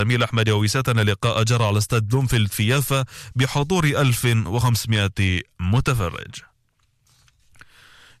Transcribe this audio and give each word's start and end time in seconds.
الزميل 0.00 0.22
أحمد 0.22 0.48
يويساتنا 0.48 1.00
لقاء 1.00 1.42
جرى 1.42 1.64
على 1.64 1.78
استاد 1.78 2.08
بلومفيلد 2.08 2.50
في 2.50 2.68
يافا 2.68 3.04
بحضور 3.36 3.84
1500 3.84 5.10
متفرج. 5.60 6.34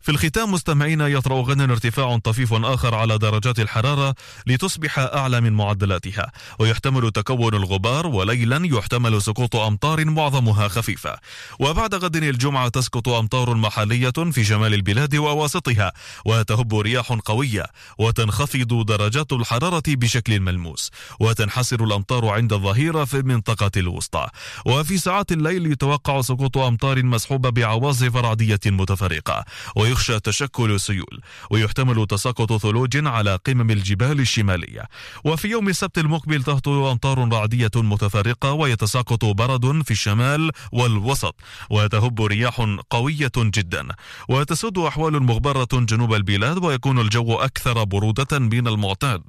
في 0.06 0.12
الختام 0.12 0.52
مستمعينا 0.52 1.08
يطرأ 1.08 1.42
غدا 1.42 1.72
ارتفاع 1.72 2.18
طفيف 2.18 2.52
آخر 2.52 2.94
على 2.94 3.18
درجات 3.18 3.60
الحرارة 3.60 4.14
لتصبح 4.46 4.98
أعلى 4.98 5.40
من 5.40 5.52
معدلاتها 5.52 6.32
ويحتمل 6.58 7.10
تكون 7.10 7.54
الغبار 7.54 8.06
وليلا 8.06 8.60
يحتمل 8.64 9.22
سقوط 9.22 9.56
أمطار 9.56 10.04
معظمها 10.04 10.68
خفيفة. 10.68 11.18
وبعد 11.58 11.94
غد 11.94 12.16
الجمعة 12.16 12.68
تسقط 12.68 13.08
أمطار 13.08 13.54
محلية 13.54 14.10
في 14.10 14.44
شمال 14.44 14.74
البلاد 14.74 15.16
وواسطها 15.16 15.92
وتهب 16.24 16.74
رياح 16.74 17.12
قوية 17.12 17.64
وتنخفض 17.98 18.86
درجات 18.86 19.32
الحرارة 19.32 19.82
بشكل 19.88 20.40
ملموس 20.40 20.90
وتنحسر 21.20 21.84
الأمطار 21.84 22.28
عند 22.28 22.52
الظهيرة 22.52 23.04
في 23.04 23.16
المنطقة 23.16 23.70
الوسطى. 23.76 24.26
وفي 24.66 24.98
ساعات 24.98 25.32
الليل 25.32 25.72
يتوقع 25.72 26.20
سقوط 26.20 26.58
أمطار 26.58 27.02
مصحوبة 27.02 27.50
بعواصف 27.50 28.16
رعدية 28.16 28.60
متفرقة 28.66 29.44
ويخشى 29.96 30.20
تشكل 30.20 30.80
سيول 30.80 31.20
ويحتمل 31.50 32.06
تساقط 32.06 32.52
ثلوج 32.52 33.06
على 33.06 33.38
قمم 33.46 33.70
الجبال 33.70 34.20
الشمالية. 34.20 34.84
وفي 35.24 35.48
يوم 35.48 35.68
السبت 35.68 35.98
المقبل 35.98 36.42
تهطل 36.42 36.90
أمطار 36.90 37.28
رعدية 37.32 37.70
متفرقة 37.76 38.52
ويتساقط 38.52 39.24
برد 39.24 39.82
في 39.84 39.90
الشمال 39.90 40.50
والوسط 40.72 41.34
وتهب 41.70 42.22
رياح 42.22 42.66
قوية 42.90 43.32
جدا. 43.38 43.88
وتسود 44.28 44.78
أحوال 44.78 45.22
مغبرة 45.22 45.68
جنوب 45.72 46.14
البلاد 46.14 46.64
ويكون 46.64 46.98
الجو 46.98 47.34
أكثر 47.34 47.84
برودة 47.84 48.38
من 48.38 48.68
المعتاد. 48.68 49.22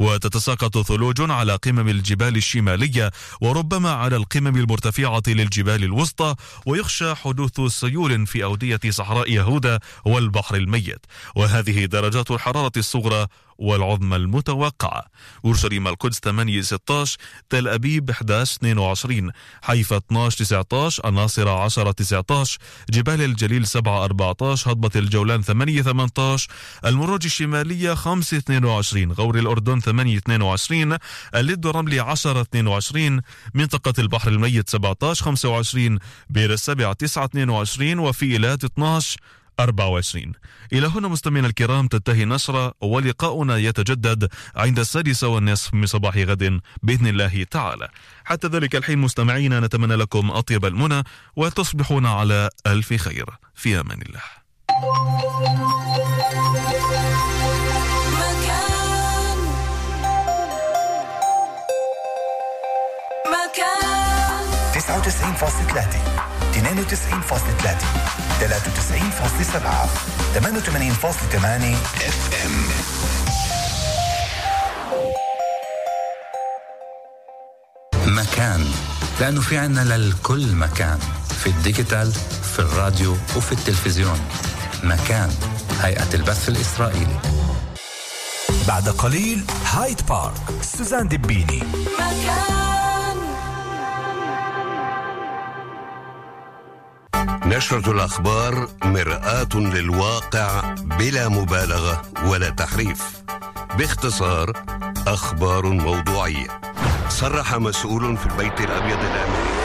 وتتساقط 0.00 0.78
ثلوج 0.78 1.30
على 1.30 1.56
قمم 1.56 1.88
الجبال 1.88 2.36
الشمالية 2.36 3.10
وربما 3.40 3.90
على 3.90 4.16
القمم 4.16 4.56
المرتفعة 4.56 5.22
للجبال 5.28 5.84
الوسطى 5.84 6.34
ويخشى 6.66 7.14
حدوث 7.14 7.60
سيول 7.60 8.26
في 8.26 8.44
أودية 8.44 8.80
صحراء 8.90 9.30
يهودا 9.30 9.78
والبحر 10.04 10.56
الميت 10.56 11.06
وهذه 11.36 11.84
درجات 11.84 12.30
الحرارة 12.30 12.72
الصغرى 12.76 13.26
والعظمى 13.60 14.16
المتوقعة 14.16 15.04
أورشليم 15.44 15.88
القدس 15.88 16.20
8 16.20 16.60
16 16.60 17.18
تل 17.50 17.68
أبيب 17.68 18.10
11 18.10 18.56
22 18.56 19.30
حيفا 19.62 19.96
12 19.96 20.44
19 20.44 21.08
الناصرة 21.08 21.64
10 21.64 21.90
19 21.90 22.58
جبال 22.90 23.22
الجليل 23.22 23.66
7 23.66 24.04
14 24.04 24.72
هضبة 24.72 24.90
الجولان 24.96 25.42
8 25.42 25.82
18 25.82 26.48
المروج 26.84 27.24
الشمالية 27.24 27.94
5 27.94 28.36
22 28.36 29.12
غور 29.12 29.38
الأردن 29.38 29.80
8 29.80 30.16
22 30.16 30.96
اللد 31.34 31.66
والرملي 31.66 32.00
10 32.00 32.40
22 32.40 33.20
منطقة 33.54 33.94
البحر 33.98 34.28
الميت 34.28 34.68
17 34.68 35.24
25 35.24 35.98
بير 36.30 36.52
السبع 36.52 36.92
9 36.92 37.24
22 37.24 37.98
وفي 37.98 38.32
إيلات 38.32 38.64
12 38.64 39.18
24 39.62 40.32
إلى 40.72 40.86
هنا 40.86 41.08
مستمعينا 41.08 41.48
الكرام 41.48 41.86
تنتهي 41.86 42.22
النشرة 42.22 42.74
ولقاؤنا 42.80 43.56
يتجدد 43.56 44.28
عند 44.56 44.78
السادسة 44.78 45.28
والنصف 45.28 45.74
من 45.74 45.86
صباح 45.86 46.16
غد 46.16 46.60
بإذن 46.82 47.06
الله 47.06 47.44
تعالى. 47.50 47.88
حتى 48.24 48.48
ذلك 48.48 48.76
الحين 48.76 48.98
مستمعينا 48.98 49.60
نتمنى 49.60 49.94
لكم 49.94 50.30
أطيب 50.30 50.64
المنى 50.64 51.02
وتصبحون 51.36 52.06
على 52.06 52.50
ألف 52.66 52.92
خير. 52.94 53.26
في 53.54 53.80
أمان 53.80 54.02
الله. 54.02 54.20
مكان. 58.20 59.38
مكان. 63.26 64.44
99.3 64.74 66.29
92.3 66.52 66.60
93.7 68.40 69.88
88.8 70.34 71.76
اف 72.06 72.30
ام 72.44 72.54
مكان. 78.06 78.66
لأنه 79.20 79.40
في 79.40 79.58
عنا 79.58 79.80
للكل 79.80 80.54
مكان. 80.54 80.98
في 81.40 81.46
ال 81.46 81.54
digital 81.54 82.12
في 82.52 82.58
الراديو 82.58 83.12
وفي 83.36 83.52
التلفزيون. 83.52 84.20
مكان. 84.82 85.30
هيئة 85.82 86.14
البث 86.14 86.48
الإسرائيلي. 86.48 87.18
بعد 88.68 88.88
قليل 88.88 89.44
هايد 89.64 90.06
بارك 90.06 90.34
سوزان 90.62 91.08
دبيني 91.08 91.62
مكان. 91.98 92.69
نشرة 97.50 97.92
الأخبار 97.92 98.68
مرآة 98.84 99.48
للواقع 99.54 100.74
بلا 100.74 101.28
مبالغة 101.28 102.02
ولا 102.24 102.50
تحريف. 102.50 103.02
باختصار 103.78 104.52
أخبار 105.06 105.66
موضوعية. 105.66 106.60
صرح 107.08 107.54
مسؤول 107.54 108.16
في 108.16 108.26
البيت 108.26 108.60
الأبيض 108.60 108.98
الأمريكي 108.98 109.60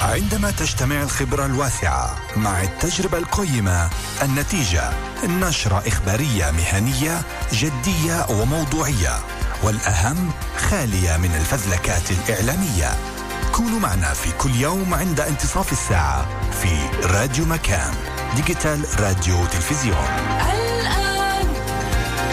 عندما 0.00 0.50
تجتمع 0.50 1.02
الخبرة 1.02 1.46
الواسعة 1.46 2.16
مع 2.36 2.62
التجربة 2.62 3.18
القيمة 3.18 3.90
النتيجة 4.22 4.90
نشرة 5.24 5.82
إخبارية 5.86 6.50
مهنية 6.50 7.22
جدية 7.52 8.26
وموضوعية 8.30 9.18
والأهم 9.62 10.30
خالية 10.58 11.16
من 11.16 11.34
الفزلكات 11.34 12.10
الإعلامية. 12.10 13.19
كونوا 13.60 13.80
معنا 13.80 14.12
في 14.14 14.32
كل 14.32 14.54
يوم 14.54 14.94
عند 14.94 15.20
انتصاف 15.20 15.72
الساعة 15.72 16.50
في 16.50 16.68
راديو 17.06 17.44
مكان 17.44 17.94
ديجيتال 18.36 18.84
راديو 19.00 19.46
تلفزيون. 19.46 20.06
الآن 20.52 21.46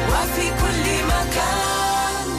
وفي 0.09 0.49
كل 0.61 1.05
مكان. 1.05 2.29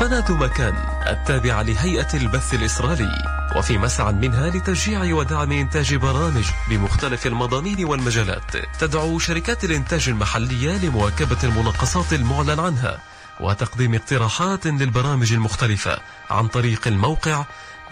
قناة 0.00 0.32
مكان 0.32 0.74
التابعة 1.06 1.62
لهيئة 1.62 2.14
البث 2.14 2.54
الإسرائيلي 2.54 3.24
وفي 3.56 3.78
مسعى 3.78 4.12
منها 4.12 4.50
لتشجيع 4.50 5.14
ودعم 5.14 5.52
إنتاج 5.52 5.94
برامج 5.94 6.44
بمختلف 6.68 7.26
المضامين 7.26 7.84
والمجالات 7.84 8.56
تدعو 8.78 9.18
شركات 9.18 9.64
الإنتاج 9.64 10.08
المحلية 10.08 10.76
لمواكبة 10.76 11.38
المناقصات 11.44 12.12
المعلن 12.12 12.60
عنها. 12.60 12.98
وتقديم 13.40 13.94
اقتراحات 13.94 14.66
للبرامج 14.66 15.32
المختلفة 15.32 15.98
عن 16.30 16.48
طريق 16.48 16.88
الموقع 16.88 17.44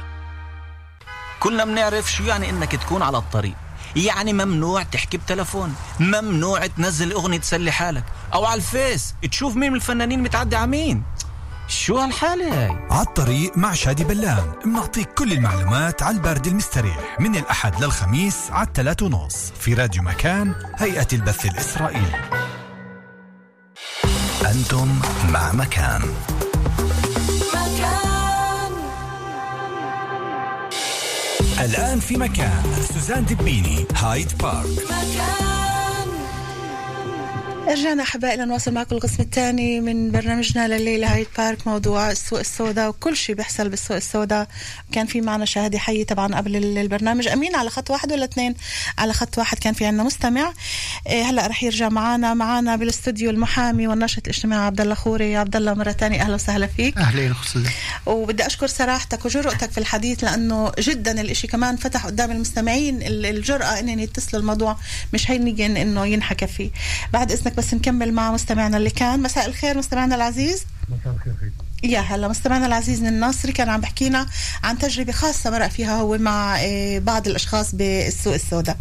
كلنا 1.41 1.65
بنعرف 1.65 2.13
شو 2.13 2.25
يعني 2.25 2.51
إنك 2.51 2.77
تكون 2.77 3.03
على 3.03 3.19
الطريق. 3.19 3.55
يعني 3.97 4.33
ممنوع 4.33 4.83
تحكي 4.83 5.17
بتلفون 5.17 5.75
ممنوع 6.01 6.67
تنزل 6.67 7.13
أغنية 7.13 7.39
تسلي 7.39 7.73
حالك 7.73 8.05
أو 8.35 8.45
على 8.45 8.59
ال 8.59 8.70
Face 8.70 9.15
تشوف 9.31 9.57
مين 9.57 9.71
من 9.71 9.77
الفنانين 9.77 10.23
متعدي 10.23 10.57
على 10.57 10.67
مين. 10.67 11.03
شو 11.71 11.99
هالحالة 11.99 12.65
هاي؟ 12.65 12.77
على 12.91 13.07
الطريق 13.07 13.59
مع 13.59 13.73
شادي 13.75 14.05
بلان 14.05 14.53
بنعطيك 14.65 15.09
كل 15.13 15.33
المعلومات 15.33 16.03
على 16.03 16.17
البارد 16.17 16.47
المستريح. 16.47 17.21
من 17.21 17.37
الأحد 17.37 17.85
للخميس 17.85 18.37
على 18.51 18.67
الثلاث 18.67 19.03
ونص. 19.03 19.53
في 19.61 19.75
راديو 19.75 20.03
مكان 20.03 20.55
هيئة 20.77 21.07
البث 21.13 21.47
الإسرائيلي. 21.47 22.21
أنتم 24.51 25.01
مع 25.33 25.53
مكان. 25.53 26.03
مكان. 27.55 28.73
الآن 31.61 32.01
في 32.01 32.17
مكان. 32.17 32.63
سوزان 32.95 33.25
دبيني 33.25 33.87
هايد 33.95 34.39
بارك. 34.39 34.67
مكان. 34.85 35.60
رجعنا 37.71 38.03
أحبائي 38.03 38.37
لنواصل 38.37 38.73
معكم 38.75 38.97
القسم 38.97 39.23
الثاني 39.23 39.81
من 39.81 40.11
برنامجنا 40.11 40.69
لليلة. 40.69 41.15
هايد 41.15 41.27
بارك 41.39 41.67
موضوع 41.67 42.11
السوق 42.11 42.39
السوداء 42.39 42.89
وكل 42.89 43.17
شيء 43.17 43.35
بيحصل 43.35 43.69
بالسوق 43.69 43.97
السوداء. 43.97 44.49
كان 44.93 45.07
في 45.07 45.21
معنا 45.21 45.45
شاهدي 45.45 45.79
حي 45.79 46.05
طبعا 46.05 46.35
قبل 46.37 46.57
ال- 46.57 46.79
البرنامج. 46.79 47.29
أمين 47.29 47.57
على 47.57 47.71
خط 47.71 47.91
واحد 47.91 48.13
ولا 48.13 48.25
اثنين؟ 48.25 48.55
على 48.99 49.13
خط 49.13 49.39
واحد 49.39 49.59
كان 49.59 49.75
في 49.75 49.85
عندنا 49.87 50.03
مستمع. 50.03 50.53
إيه 51.07 51.23
هلأ 51.23 51.47
رح 51.47 51.65
يرجع 51.65 51.89
معنا 51.89 52.35
معنا 52.35 52.77
بالاستوديو 52.77 53.31
المحامي 53.31 53.87
والناشط 53.89 54.23
الاجتماعي 54.25 54.67
عبد 54.67 54.81
الله 54.81 54.95
خوري. 54.95 55.37
عبد 55.37 55.57
الله 55.57 55.75
مرة 55.75 55.93
ثانية 55.93 56.23
أهلا 56.23 56.35
وسهلا 56.35 56.67
فيك. 56.67 56.97
أهلين 56.99 57.31
اخت 57.31 57.59
وبدي 58.07 58.47
أشكر 58.47 58.67
صراحتك 58.67 59.25
وجرأتك 59.25 59.71
في 59.71 59.79
الحديث 59.79 60.25
لأنه 60.25 60.73
جدا 60.79 61.21
الإشي 61.21 61.47
كمان 61.47 61.77
فتح 61.77 62.07
قدام 62.07 62.31
المستمعين 62.31 63.03
ال- 63.03 63.27
الجرأة 63.27 63.79
إنهم 63.81 63.99
يتصلوا 63.99 64.41
الموضوع 64.43 64.77
مش 65.15 65.31
هينيجن 65.31 65.77
إنه 65.77 66.07
ينحكى 66.07 66.47
فيه. 66.47 66.71
بعد 67.13 67.33
إذنك 67.33 67.60
بس 67.61 67.75
نكمل 67.75 68.13
مع 68.13 68.33
مستمعنا 68.33 68.77
اللي 68.77 68.91
كان. 68.91 69.23
مساء 69.23 69.47
الخير 69.47 69.79
مستمعنا 69.79 70.15
العزيز. 70.15 70.65
مساء 70.89 71.15
الخير 71.15 71.35
فيك 71.41 71.53
يا 71.91 72.01
هلا. 72.01 72.29
مستمعنا 72.29 72.67
العزيز 72.67 73.03
الناصري 73.05 73.53
كان 73.53 73.69
عم 73.69 73.81
بحكينا 73.81 74.27
عن 74.65 74.79
تجربة 74.79 75.13
خاصة 75.13 75.51
مرق 75.51 75.67
فيها 75.67 76.01
هو 76.01 76.19
مع 76.19 76.57
آه، 76.61 76.99
بعض 76.99 77.29
الأشخاص 77.29 77.75
بالسوق 77.75 78.35
السوداء. 78.35 78.77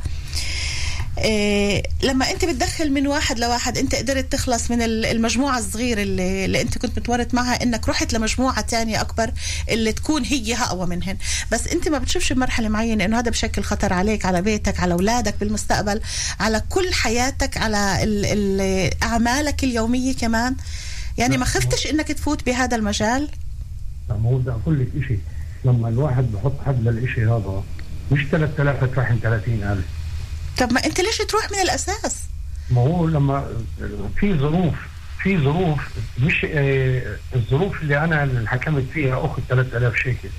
إيه 1.24 1.84
لما 2.04 2.32
انت 2.32 2.46
بتدخل 2.46 2.92
من 2.92 3.08
واحد 3.08 3.40
لواحد 3.40 3.78
انت 3.78 3.96
قدرت 3.96 4.32
تخلص 4.32 4.72
من 4.72 4.82
ال- 4.82 5.06
المجموعة 5.06 5.58
الصغيرة 5.60 6.02
اللي, 6.02 6.46
اللي 6.46 6.62
انت 6.62 6.78
كنت 6.78 7.00
متورط 7.00 7.34
معها 7.34 7.64
انك 7.64 7.90
رحت 7.90 8.14
لمجموعة 8.14 8.62
تانية 8.62 9.02
أكبر 9.02 9.32
اللي 9.70 9.92
تكون 9.94 10.24
هي 10.26 10.56
أقوى 10.56 10.86
منهن. 10.88 11.18
بس 11.52 11.68
انت 11.68 11.88
ما 11.90 11.98
بتشوفش 11.98 12.34
بمرحلة 12.34 12.70
معينة 12.70 13.06
انه 13.06 13.20
هذا 13.20 13.30
بشكل 13.32 13.62
خطر 13.64 13.94
عليك 13.94 14.26
على 14.26 14.42
بيتك 14.42 14.80
على 14.80 14.94
أولادك 14.94 15.36
بالمستقبل 15.40 16.02
على 16.40 16.62
كل 16.70 16.94
حياتك 16.94 17.58
على 17.58 18.04
ال 18.04 18.26
ال 18.26 18.90
أعمالك 19.04 19.64
اليومية 19.64 20.14
كمان. 20.16 20.56
يعني 21.18 21.38
ما 21.38 21.46
خفتش 21.46 21.88
انك 21.88 22.08
تفوت 22.08 22.46
بهذا 22.46 22.76
المجال؟ 22.76 23.30
ما 24.10 24.30
هو 24.30 24.38
بدي 24.38 24.50
أقول 24.52 24.80
لك 24.80 25.08
شيء 25.08 25.20
لما 25.66 25.90
الواحد 25.90 26.32
بحط 26.32 26.54
حد 26.66 26.84
للشيء 26.88 27.24
هذا 27.26 27.64
مش 28.12 28.20
3000 28.32 28.84
تروح 28.94 29.14
30000 29.24 29.78
طب 30.60 30.74
ما 30.74 30.86
انت 30.86 31.00
ليش 31.02 31.18
تروح 31.18 31.52
من 31.52 31.60
الأساس؟ 31.60 32.16
ما 32.70 32.82
هو 32.82 33.08
لما 33.08 33.48
في 34.20 34.38
ظروف 34.38 34.74
في 35.24 35.38
ظروف 35.38 35.80
مش 36.20 36.46
آه، 36.50 37.16
الظروف 37.36 37.82
اللي 37.82 37.98
أنا 38.04 38.24
اللي 38.24 38.50
حكمت 38.50 38.86
فيها 38.94 39.26
أخذ 39.26 39.42
3000 39.50 39.96
شيكل. 39.96 40.30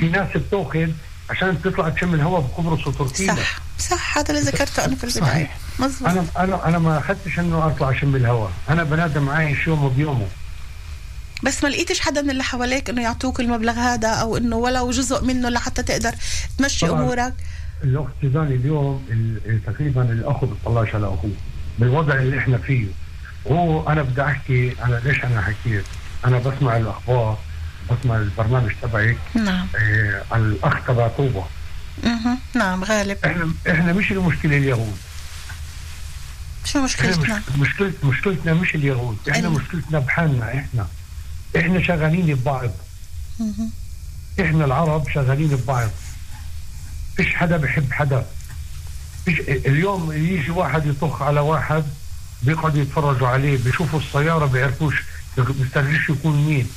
في 0.00 0.08
ناس 0.08 0.36
بتأخذ 0.36 0.88
عشان 1.30 1.62
تطلع 1.62 1.88
تشم 1.88 2.14
الهواء 2.14 2.40
بقبرص 2.40 2.86
وتركيا 2.86 3.34
صح 3.34 3.60
صح 3.78 4.18
هذا 4.18 4.30
اللي 4.30 4.40
ذكرته 4.40 4.84
أنا 4.84 4.96
في 4.96 5.04
البداية. 5.04 5.22
صحيح. 5.22 5.56
مظبوط. 5.78 6.08
أنا 6.08 6.24
أنا 6.36 6.68
أنا 6.68 6.78
ما 6.78 6.98
أخذتش 6.98 7.38
إنه 7.38 7.66
أطلع 7.66 7.90
اشم 7.90 8.16
الهواء 8.16 8.50
أنا 8.68 8.82
بنادم 8.84 9.28
عايش 9.28 9.66
يومه 9.66 9.88
بيومه. 9.88 10.26
بس 11.42 11.64
ما 11.64 11.68
لقيتش 11.68 12.00
حدا 12.00 12.22
من 12.22 12.30
اللي 12.30 12.42
حواليك 12.44 12.90
إنه 12.90 13.02
يعطوك 13.02 13.40
المبلغ 13.40 13.72
هذا 13.72 14.08
أو 14.08 14.36
إنه 14.36 14.56
ولو 14.56 14.90
جزء 14.90 15.24
منه 15.24 15.48
لحتى 15.48 15.82
تقدر 15.82 16.14
تمشي 16.58 16.86
طبعاً. 16.86 17.00
أمورك؟ 17.02 17.34
الأخت 17.84 18.10
سوزان 18.22 18.46
اليوم 18.46 19.06
ال- 19.10 19.60
تقريبا 19.66 20.02
الاخ 20.02 20.44
بيطلعش 20.44 20.94
على 20.94 21.06
أخوه. 21.06 21.30
بالوضع 21.78 22.14
اللي 22.14 22.38
إحنا 22.38 22.58
فيه. 22.58 22.86
هو 23.50 23.88
أنا 23.88 24.02
بدي 24.02 24.22
أحكي 24.22 24.74
أنا 24.84 25.00
ليش 25.04 25.24
أنا 25.24 25.40
حكيت. 25.42 25.84
أنا 26.24 26.38
بسمع 26.38 26.76
الأخبار 26.76 27.38
بسمع 27.90 28.16
البرنامج 28.16 28.72
تبعك 28.82 29.16
نعم. 29.34 29.66
آه 29.76 30.22
على 30.32 30.42
الأخ 30.42 30.86
تبع 30.86 31.08
طوبة. 31.08 31.44
مه. 32.04 32.38
نعم 32.54 32.84
غالب. 32.84 33.18
إحنا 33.24 33.52
إحنا 33.70 33.92
مش 33.92 34.12
المشكلة 34.12 34.56
اليهود. 34.56 34.96
شو 36.64 36.82
مشكلتنا؟ 36.84 37.42
مش 37.58 37.68
مشكلة 37.68 37.92
مشكلتنا 38.04 38.54
مش 38.54 38.74
اليهود. 38.74 39.16
إحنا 39.30 39.48
ال- 39.48 39.52
مشكلتنا 39.54 39.98
بحالنا 39.98 40.54
إحنا. 40.54 40.86
إحنا 41.56 41.82
شغالين 41.82 42.34
ببعض. 42.34 42.70
إحنا 44.40 44.64
العرب 44.64 45.08
شغالين 45.08 45.48
ببعض. 45.48 45.90
فيش 47.16 47.34
حدا 47.34 47.56
بحب 47.56 47.92
حدا. 47.92 48.26
فيش 49.24 49.40
اليوم 49.40 50.12
يجي 50.12 50.50
واحد 50.50 50.86
يطخ 50.86 51.22
على 51.22 51.40
واحد 51.40 51.84
بيقعدوا 52.42 52.82
يتفرجوا 52.82 53.28
عليه 53.28 53.58
بيشوفوا 53.64 53.98
السيارة 54.00 54.46
بيعرفوش 54.46 55.02
بيسترجيش 55.38 56.08
يكون 56.10 56.46
مين. 56.46 56.68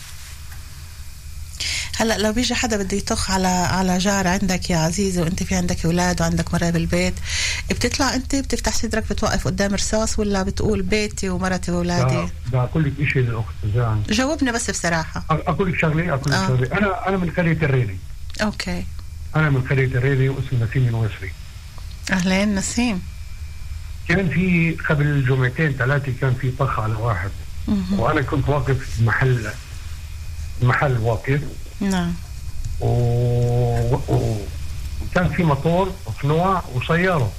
هلا 1.98 2.18
لو 2.18 2.34
بيجي 2.34 2.56
حدا 2.56 2.78
بده 2.78 2.98
يطخ 2.98 3.32
على 3.32 3.48
على 3.48 3.98
جار 3.98 4.28
عندك 4.28 4.70
يا 4.70 4.78
عزيزي 4.78 5.22
وانت 5.22 5.44
في 5.44 5.56
عندك 5.56 5.86
أولاد 5.86 6.22
وعندك 6.22 6.54
مرة 6.54 6.70
بالبيت 6.70 7.14
بتطلع 7.70 8.14
انت؟ 8.16 8.36
بتفتح 8.36 8.74
صدرك 8.74 9.04
بتوقف 9.10 9.46
قدام 9.46 9.74
رصاص 9.74 10.20
ولا 10.20 10.44
بتقول 10.44 10.82
بيتي 10.82 11.30
ومرتي 11.30 11.72
وأولادي؟ 11.72 12.30
ده 12.52 12.64
أقول 12.64 12.84
لك 12.84 13.10
شيء 13.10 13.22
للاخت 13.22 13.56
جاوبنا 14.10 14.52
بس 14.52 14.70
بصراحة. 14.72 15.24
أقول 15.30 15.72
لك 15.72 15.80
شغلة 15.80 16.14
أقول 16.14 16.32
لك 16.32 16.38
آه. 16.38 16.48
شغلة. 16.48 16.78
أنا 16.78 17.08
أنا 17.10 17.18
من 17.18 17.30
قرية 17.30 17.58
الريلي. 17.66 17.98
أوكي. 18.42 18.86
أنا 19.40 19.50
من 19.50 19.62
قريه 19.62 19.86
الريلي 19.86 20.30
واسمي 20.30 20.60
نسيم 20.60 20.88
الوسري 20.88 21.32
أهلين 22.12 22.56
نسيم. 22.56 23.02
كان 24.08 24.30
في 24.30 24.78
قبل 24.90 25.26
جمعتين 25.26 25.72
ثلاثة 25.72 26.14
كان 26.22 26.34
في 26.34 26.52
طخ 26.60 26.80
على 26.80 26.94
واحد. 26.94 27.30
مه. 27.68 28.02
وأنا 28.02 28.22
كنت 28.22 28.50
واقف 28.50 29.02
محل 29.02 29.50
محل 30.62 30.98
واقف. 30.98 31.42
نعم. 31.82 32.14
و... 32.80 32.88
و... 32.88 34.38
وكان 35.02 35.30
في 35.30 35.44
موتور 35.44 35.92
وصنوع 36.06 36.64
وسيارة. 36.76 37.32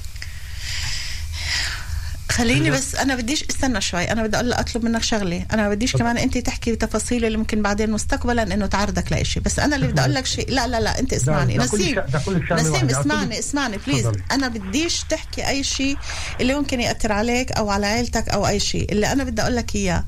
خليني. 2.39 2.71
بس 2.71 2.95
أنا 2.95 3.15
بديش 3.15 3.45
استنى 3.51 3.81
شوي 3.81 4.13
أنا 4.13 4.23
بدي 4.23 4.37
أقول 4.37 4.53
أطلب 4.53 4.85
منك 4.85 5.03
شغلة 5.03 5.47
أنا 5.53 5.69
بديش. 5.69 5.97
كمان 5.97 6.19
أنت 6.19 6.39
تحكي 6.39 6.77
تفاصيل 6.77 7.25
اللي 7.25 7.39
ممكن 7.39 7.63
بعدين 7.63 7.91
مستقبلا 7.91 8.43
إنه 8.43 8.67
تعرضك 8.67 9.13
لإشي 9.13 9.41
بس 9.41 9.59
أنا 9.59 9.77
اللي 9.77 9.87
بدي 9.87 10.01
أقول 10.01 10.15
لك 10.15 10.27
شيء 10.27 10.51
لا 10.51 10.67
لا 10.67 10.81
لا 10.81 10.99
أنت 10.99 11.13
اسمعني 11.13 11.57
ده 11.57 11.65
نسيم 11.65 11.95
ده 11.95 12.55
نسيم 12.55 12.89
اسمعني 12.91 13.39
اسمعني 13.39 13.79
بليز 13.87 14.03
تفضلي. 14.05 14.23
أنا 14.33 14.49
بديش 14.49 15.05
تحكي 15.11 15.49
أي 15.49 15.63
شيء 15.63 15.97
اللي 16.41 16.55
ممكن 16.55 16.81
يأثر 16.81 17.13
عليك 17.13 17.53
أو 17.53 17.71
على 17.71 17.87
عيلتك 17.87 18.29
أو 18.29 18.47
أي 18.49 18.61
شيء 18.61 18.93
اللي 18.93 19.13
أنا 19.13 19.25
بدي 19.25 19.43
أقول 19.43 19.57
لك 19.57 19.75
إياه 19.75 20.05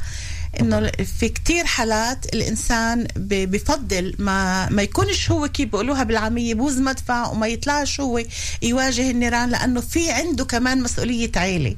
إنه 0.60 0.90
في 1.20 1.28
كتير 1.28 1.64
حالات 1.64 2.34
الإنسان 2.34 3.06
بفضل 3.16 4.14
ما 4.18 4.68
ما 4.68 4.82
يكونش 4.82 5.30
هو 5.30 5.48
كيف 5.48 5.68
بيقولوها 5.68 6.02
بالعامية 6.02 6.54
بوز 6.54 6.78
مدفع 6.78 7.26
وما 7.28 7.46
يطلعش 7.46 8.00
هو 8.00 8.22
يواجه 8.62 9.10
النيران 9.10 9.50
لأنه 9.50 9.80
في 9.80 10.10
عنده 10.10 10.44
كمان 10.44 10.82
مسؤولية 10.82 11.30
عيلة. 11.36 11.76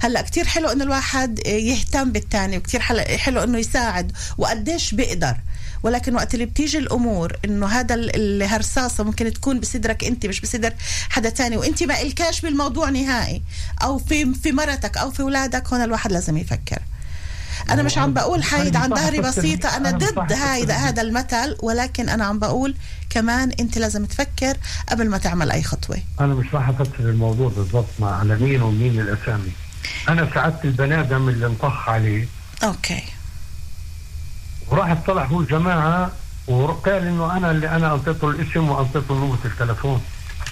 هلأ 0.00 0.22
كتير 0.22 0.44
حلو 0.44 0.68
إنه 0.68 0.84
الواحد 0.84 1.46
يهتم 1.46 2.12
بالتاني 2.12 2.56
وكتير 2.58 2.80
حل- 2.80 3.18
حلو 3.18 3.42
إنه 3.42 3.58
يساعد 3.58 4.12
وقديش 4.38 4.94
بيقدر. 4.94 5.36
ولكن 5.82 6.14
وقت 6.14 6.34
اللي 6.34 6.46
بتيجي 6.46 6.78
الأمور 6.78 7.36
إنه 7.44 7.66
هذا 7.66 7.94
ال- 7.94 8.16
الهرصاصه 8.16 9.04
ممكن 9.04 9.32
تكون 9.32 9.60
بصدرك 9.60 10.04
أنت 10.04 10.26
مش 10.26 10.40
بصدر 10.40 10.72
حدا 11.10 11.28
تاني. 11.30 11.56
وأنت 11.56 11.82
ما 11.82 12.02
إلكاش 12.02 12.40
بالموضوع 12.40 12.88
نهائي. 12.90 13.42
أو 13.82 13.98
في 13.98 14.34
في 14.34 14.52
مرتك 14.52 14.96
أو 14.96 15.10
في 15.10 15.20
أولادك 15.20 15.68
هون 15.68 15.82
الواحد 15.84 16.12
لازم 16.12 16.36
يفكر. 16.36 16.78
أنا 17.70 17.82
مش 17.82 17.98
عم 17.98 18.14
بقول 18.14 18.42
حايد 18.42 18.76
عن 18.76 18.90
ظهري 18.90 19.20
بسيطة 19.20 19.76
أنا 19.76 19.90
ضد 19.90 20.32
هاي 20.32 20.64
هذا 20.64 21.02
المثل 21.02 21.56
ولكن 21.62 22.08
أنا 22.08 22.24
عم 22.24 22.38
بقول 22.38 22.74
كمان 23.10 23.52
أنت 23.60 23.78
لازم 23.78 24.04
تفكر 24.04 24.56
قبل 24.88 25.08
ما 25.08 25.18
تعمل 25.18 25.50
أي 25.50 25.62
خطوة. 25.62 25.98
أنا 26.20 26.34
مش 26.34 26.54
راح 26.54 26.68
افسر 26.68 27.00
الموضوع 27.00 27.48
بالضبط 27.48 27.90
مع 27.98 28.18
على 28.18 28.36
مين 28.36 28.62
ومين 28.62 29.00
الأسامي. 29.00 29.52
أنا 30.08 30.30
ساعدت 30.34 30.64
البني 30.64 31.00
آدم 31.00 31.28
اللي 31.28 31.46
انطخ 31.46 31.88
عليه. 31.88 32.28
أوكي. 32.62 33.02
وراح 34.68 34.90
اطلع 34.90 35.24
هو 35.24 35.40
الجماعه 35.40 36.12
وقال 36.48 37.06
إنه 37.06 37.36
أنا 37.36 37.50
اللي 37.50 37.68
أنا 37.68 37.86
اعطيته 37.86 38.30
الاسم 38.30 38.68
واعطيته 38.68 39.14
نمرة 39.14 39.38
التليفون. 39.44 40.00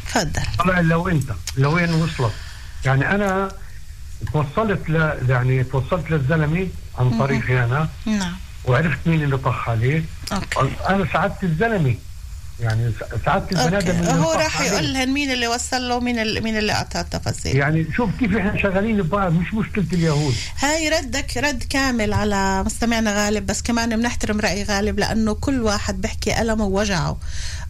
تفضل. 0.06 0.42
طلع 0.58 0.80
لو 0.80 1.08
انت 1.08 1.32
لوين 1.56 1.94
وصلت؟ 1.94 2.32
يعني 2.84 3.10
أنا 3.14 3.50
توصلت 4.32 4.90
ل 4.90 4.94
يعني 5.28 5.64
توصلت 5.64 6.10
للزلمة 6.10 6.68
عن 6.98 7.18
طريقي 7.18 7.64
أنا 7.64 7.88
نعم. 8.06 8.36
وعرفت 8.64 8.98
مين 9.06 9.22
اللي 9.22 9.36
طخ 9.36 9.68
عليه. 9.68 10.04
أوكي. 10.32 10.70
أنا 10.88 11.06
ساعدت 11.12 11.44
الزلمة. 11.44 11.94
يعني 12.60 12.92
ساعدت 13.24 13.52
البني 13.52 13.78
آدم 13.78 14.04
هو 14.04 14.32
راح. 14.32 14.60
يقول 14.60 14.92
لهم 14.92 15.14
مين 15.14 15.30
اللي 15.30 15.48
وصل 15.48 15.88
له 15.88 16.00
مين 16.00 16.18
اللي 16.18 16.40
مين 16.40 16.58
اللي 16.58 16.72
أعطاه 16.72 17.00
التفاصيل. 17.00 17.56
يعني 17.56 17.86
شوف 17.96 18.10
كيف 18.20 18.36
إحنا 18.36 18.62
شغالين 18.62 19.02
ببعض 19.02 19.32
مش 19.32 19.54
مشكلة 19.54 19.84
اليهود. 19.92 20.34
هاي 20.58 20.88
ردك 20.88 21.36
رد 21.36 21.62
كامل 21.62 22.12
على 22.12 22.62
مستمعنا 22.62 23.24
غالب 23.24 23.46
بس 23.46 23.62
كمان 23.62 23.96
بنحترم 23.96 24.40
رأي 24.40 24.64
غالب 24.64 24.98
لأنه 24.98 25.34
كل 25.34 25.62
واحد 25.62 26.00
بيحكي 26.00 26.40
ألمه 26.40 26.64
ووجعه. 26.64 27.18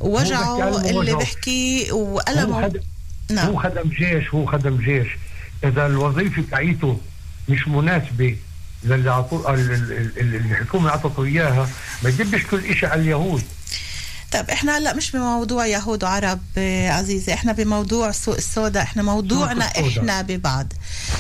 ووجعه. 0.01 0.79
اللي. 0.91 1.17
بيحكيه 1.17 1.93
خدم 1.93 2.81
نعم. 3.31 3.47
هو 3.47 3.59
خدم 3.59 3.89
جيش 3.89 4.35
هو 4.35 4.47
خدم 4.47 4.77
جيش. 4.77 5.09
إذا 5.65 5.87
الوظيفة 5.87 6.43
بتاعته 6.43 7.01
مش 7.49 7.69
مناسبة 7.69 8.37
للي 8.85 9.11
عطو... 9.11 9.55
الحكومة 9.55 10.91
اعطته 10.91 11.25
إياها 11.25 11.69
ما 12.03 12.09
يدبش 12.09 12.43
كل 12.47 12.77
شيء 12.77 12.89
على 12.89 13.01
اليهود. 13.01 13.43
طيب 14.33 14.51
إحنا 14.51 14.79
هلأ 14.79 14.95
مش 14.95 15.11
بموضوع 15.11 15.67
يهود 15.67 16.05
وعرب 16.05 16.41
آه، 16.59 16.91
عزيزي 16.91 17.35
إحنا 17.35 17.53
بموضوع 17.53 18.11
سوق 18.11 18.37
السوداء 18.37 18.83
إحنا 18.83 19.03
موضوعنا. 19.03 19.65
إحنا 19.65 20.23
ببعض. 20.23 20.73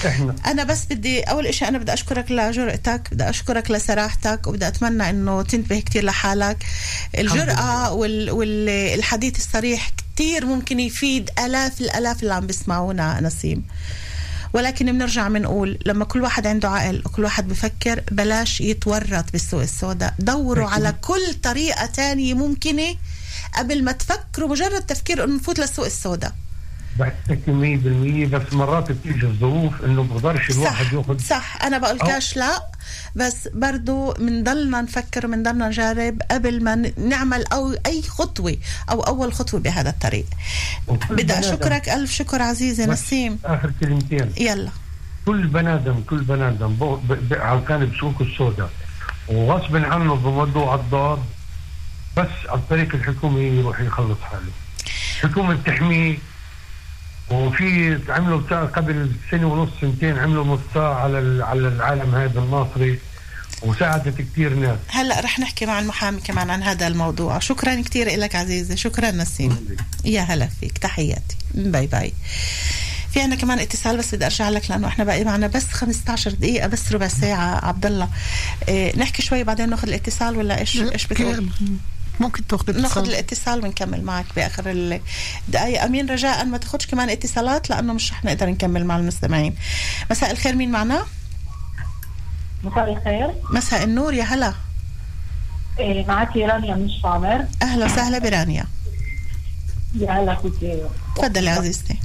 إحنا. 0.06 0.34
أنا 0.46 0.64
بس 0.64 0.84
بدي 0.90 1.20
أول 1.20 1.46
إشي 1.46 1.68
أنا 1.68 1.78
بدي 1.78 1.92
أشكرك 1.92 2.30
لجرأتك 2.30 3.08
بدي 3.12 3.30
أشكرك 3.30 3.70
لصراحتك 3.70 4.46
وبدي 4.46 4.68
أتمنى 4.68 5.10
إنه 5.10 5.42
تنتبه 5.42 5.80
كتير 5.80 6.04
لحالك. 6.04 6.64
الجرأة 7.18 7.92
وال 7.92 8.30
والحديث 8.30 9.36
الصريح 9.36 9.90
كتير 10.14 10.46
ممكن 10.46 10.80
يفيد 10.80 11.30
آلاف 11.38 11.80
الآلاف 11.80 12.22
اللي 12.22 12.34
عم 12.34 12.46
بيسمعونا 12.46 13.20
نسيم. 13.20 13.64
ولكن 14.52 14.92
بنرجع 14.92 15.28
بنقول 15.28 15.78
لما 15.86 16.04
كل 16.04 16.22
واحد 16.22 16.46
عنده 16.46 16.68
عقل 16.68 17.02
وكل 17.06 17.24
واحد 17.24 17.48
بفكر 17.48 18.02
بلاش 18.10 18.60
يتورط 18.60 19.32
بالسوق 19.32 19.60
السوداء 19.62 20.14
دوروا 20.18 20.64
أكيد. 20.68 20.74
على 20.74 20.94
كل 21.00 21.34
طريقة 21.42 21.86
تانية 21.86 22.34
ممكنة 22.34 22.94
قبل 23.54 23.84
ما 23.84 23.92
تفكروا 23.92 24.48
مجرد 24.48 24.82
تفكير 24.82 25.24
إنه 25.24 25.36
نفوت 25.36 25.58
للسوق 25.58 25.84
السوداء 25.84 26.32
بعتك 26.98 27.38
100% 27.46 27.50
بس 28.34 28.52
مرات 28.52 28.92
بتيجي 28.92 29.26
الظروف 29.26 29.84
إنه 29.84 30.02
بقدرش 30.04 30.50
الواحد 30.50 30.92
يأخذ. 30.92 31.18
صح 31.18 31.62
أنا 31.62 31.78
بقول 31.78 32.00
أو- 32.00 32.06
كاش 32.06 32.36
لا 32.36 32.62
بس 33.16 33.48
برضو 33.54 34.12
بنضلنا 34.12 34.80
نفكر 34.80 35.26
بنضلنا 35.26 35.68
نجرب 35.68 36.22
قبل 36.30 36.64
ما 36.64 36.90
نعمل 36.96 37.44
أو 37.52 37.72
أي 37.86 38.02
خطوة 38.02 38.56
أو 38.90 39.00
أول 39.00 39.32
خطوة 39.32 39.60
بهذا 39.60 39.90
الطريق. 39.90 40.26
بدي 41.10 41.32
اشكرك 41.38 41.88
ألف 41.88 42.12
شكر 42.12 42.42
عزيزي 42.42 42.86
نسيم. 42.86 43.38
آخر 43.44 43.70
كلمتين. 43.80 44.32
يلا. 44.40 44.70
كل 45.26 45.46
بني 45.46 45.74
آدم 45.74 46.00
كل 46.10 46.20
بني 46.20 46.48
آدم 46.48 46.74
بو- 46.74 46.96
ب- 46.96 47.28
ب- 47.28 47.32
على 47.34 47.60
كان 47.68 47.90
بسوق 47.90 48.14
السوداء. 48.22 48.70
وغصب 49.28 49.76
عنه 49.76 50.14
بمودوا 50.14 50.70
على 50.70 50.80
الدار 50.80 51.18
بس 52.16 52.28
عن 52.48 52.60
طريق 52.70 52.94
الحكومة 52.94 53.40
يروح 53.40 53.80
يخلص 53.80 54.18
حاله. 54.20 54.52
الحكومة 55.24 55.54
بتحميه 55.54 56.18
وفي 57.30 57.98
عملوا 58.08 58.40
بتاع 58.40 58.64
قبل 58.64 59.10
سنة 59.30 59.46
ونص 59.46 59.70
سنتين 59.80 60.18
عملوا 60.18 60.44
مستاء 60.44 60.82
على 60.92 61.18
ال- 61.18 61.42
على 61.42 61.68
العالم 61.68 62.14
هذا 62.14 62.40
الناصري 62.40 62.98
وساعدت 63.62 64.18
كثير 64.20 64.54
ناس. 64.54 64.78
هلا 64.88 65.20
رح 65.20 65.38
نحكي 65.38 65.66
مع 65.66 65.78
المحامي 65.78 66.20
كمان 66.20 66.50
عن 66.50 66.62
هذا 66.62 66.86
الموضوع. 66.86 67.38
شكرا 67.38 67.82
كثير 67.82 68.16
لك 68.18 68.34
عزيزي. 68.34 68.76
شكرا 68.76 69.10
نسيم. 69.10 69.66
يا 70.04 70.20
هلا 70.20 70.48
فيك. 70.60 70.78
تحياتي. 70.78 71.36
باي 71.54 71.86
باي. 71.86 72.12
في 73.12 73.20
عنا 73.20 73.34
كمان 73.36 73.58
اتصال 73.58 73.96
بس 73.98 74.14
بدي 74.14 74.24
أرجع 74.24 74.48
لك 74.48 74.70
لأنه 74.70 74.86
إحنا 74.88 75.04
باقي 75.04 75.24
معنا 75.24 75.46
بس 75.46 75.64
15 75.66 76.30
دقيقة 76.30 76.66
بس 76.66 76.92
ربع 76.92 77.08
ساعة. 77.08 77.64
عبد 77.66 77.86
الله 77.86 78.08
إيه 78.68 78.98
نحكي 78.98 79.22
شوي 79.22 79.44
بعدين 79.44 79.70
ناخذ 79.70 79.88
الاتصال 79.88 80.36
ولا 80.36 80.58
إيش؟ 80.60 80.80
إيش 80.80 81.06
بتقول 81.06 81.48
ممكن 82.20 82.46
تاخذ 82.46 82.80
ناخذ 82.80 83.00
اتصال 83.00 83.14
الاتصال 83.14 83.64
ونكمل 83.64 84.02
معك 84.02 84.26
بآخر 84.36 84.64
الدقائق 84.66 85.82
أمين 85.82 86.10
رجاء 86.10 86.44
ما 86.44 86.58
تاخذش 86.58 86.86
كمان 86.86 87.10
اتصالات 87.10 87.70
لأنه 87.70 87.92
مش 87.92 88.12
رح 88.12 88.24
نقدر 88.24 88.46
نكمل 88.46 88.84
مع 88.84 88.96
المستمعين. 88.96 89.54
مساء 90.10 90.30
الخير 90.30 90.54
مين 90.54 90.70
معنا؟ 90.70 91.06
مساء 92.64 92.92
الخير. 92.92 93.34
مساء 93.50 93.84
النور 93.84 94.14
يا 94.14 94.24
هلا. 94.24 94.54
إيه 95.78 96.06
معك 96.06 96.36
رانيا 96.36 96.74
من 96.74 96.90
شامر 97.02 97.44
أهلا 97.62 97.84
وسهلا 97.84 98.18
برانيا. 98.18 98.64
يا 99.94 100.12
هلا 100.12 100.34
فيك 100.34 100.80
تفضلي 101.16 101.50
عزيزتي. 101.50 101.98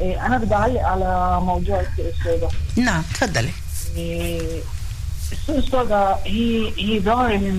إيه 0.00 0.26
أنا 0.26 0.38
بدي 0.38 0.54
أعلق 0.54 0.80
على 0.80 1.40
موضوع 1.40 1.84
السوداء 1.98 2.52
نعم 2.76 3.02
تفضلي. 3.02 3.50
إيه 3.96 4.60
السوق 5.32 5.56
السوداء 5.56 6.22
هي 6.26 6.72
هي 6.78 7.00
ظاهرة 7.00 7.36
من 7.36 7.54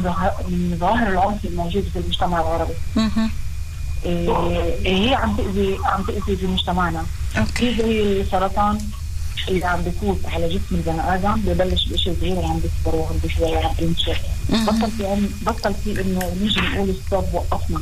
من 0.49 0.77
ظواهر 0.79 1.07
العنف 1.07 1.45
الموجوده 1.45 1.89
في 1.93 1.99
المجتمع 1.99 2.41
العربي. 2.41 2.73
مهم. 2.95 3.29
إيه 4.05 5.09
هي 5.09 5.15
عم 5.15 5.35
تأذي 5.35 5.77
عم 5.85 6.03
تأذي 6.03 6.35
في 6.35 6.47
مجتمعنا. 6.47 7.05
Okay. 7.37 7.69
هي 7.69 7.75
زي 7.77 8.21
السرطان 8.21 8.77
اللي 9.47 9.65
عم 9.65 9.81
بفوت 9.81 10.19
على 10.25 10.49
جسم 10.49 10.75
البني 10.75 11.15
آدم 11.15 11.35
ببلش 11.35 11.87
بشيء 11.87 12.15
صغير 12.19 12.35
وعم 12.35 12.59
بيكبر 12.59 12.99
وعم 12.99 13.17
بشوي 13.23 13.51
وعم 13.51 13.71
بينشف 13.79 14.21
مهم. 14.49 14.65
بطل 14.65 14.91
في 14.91 15.27
بطل 15.45 15.73
في 15.73 16.01
إنه 16.01 16.33
نيجي 16.41 16.61
نقول 16.61 16.95
stop 17.05 17.25
وقفنا. 17.33 17.81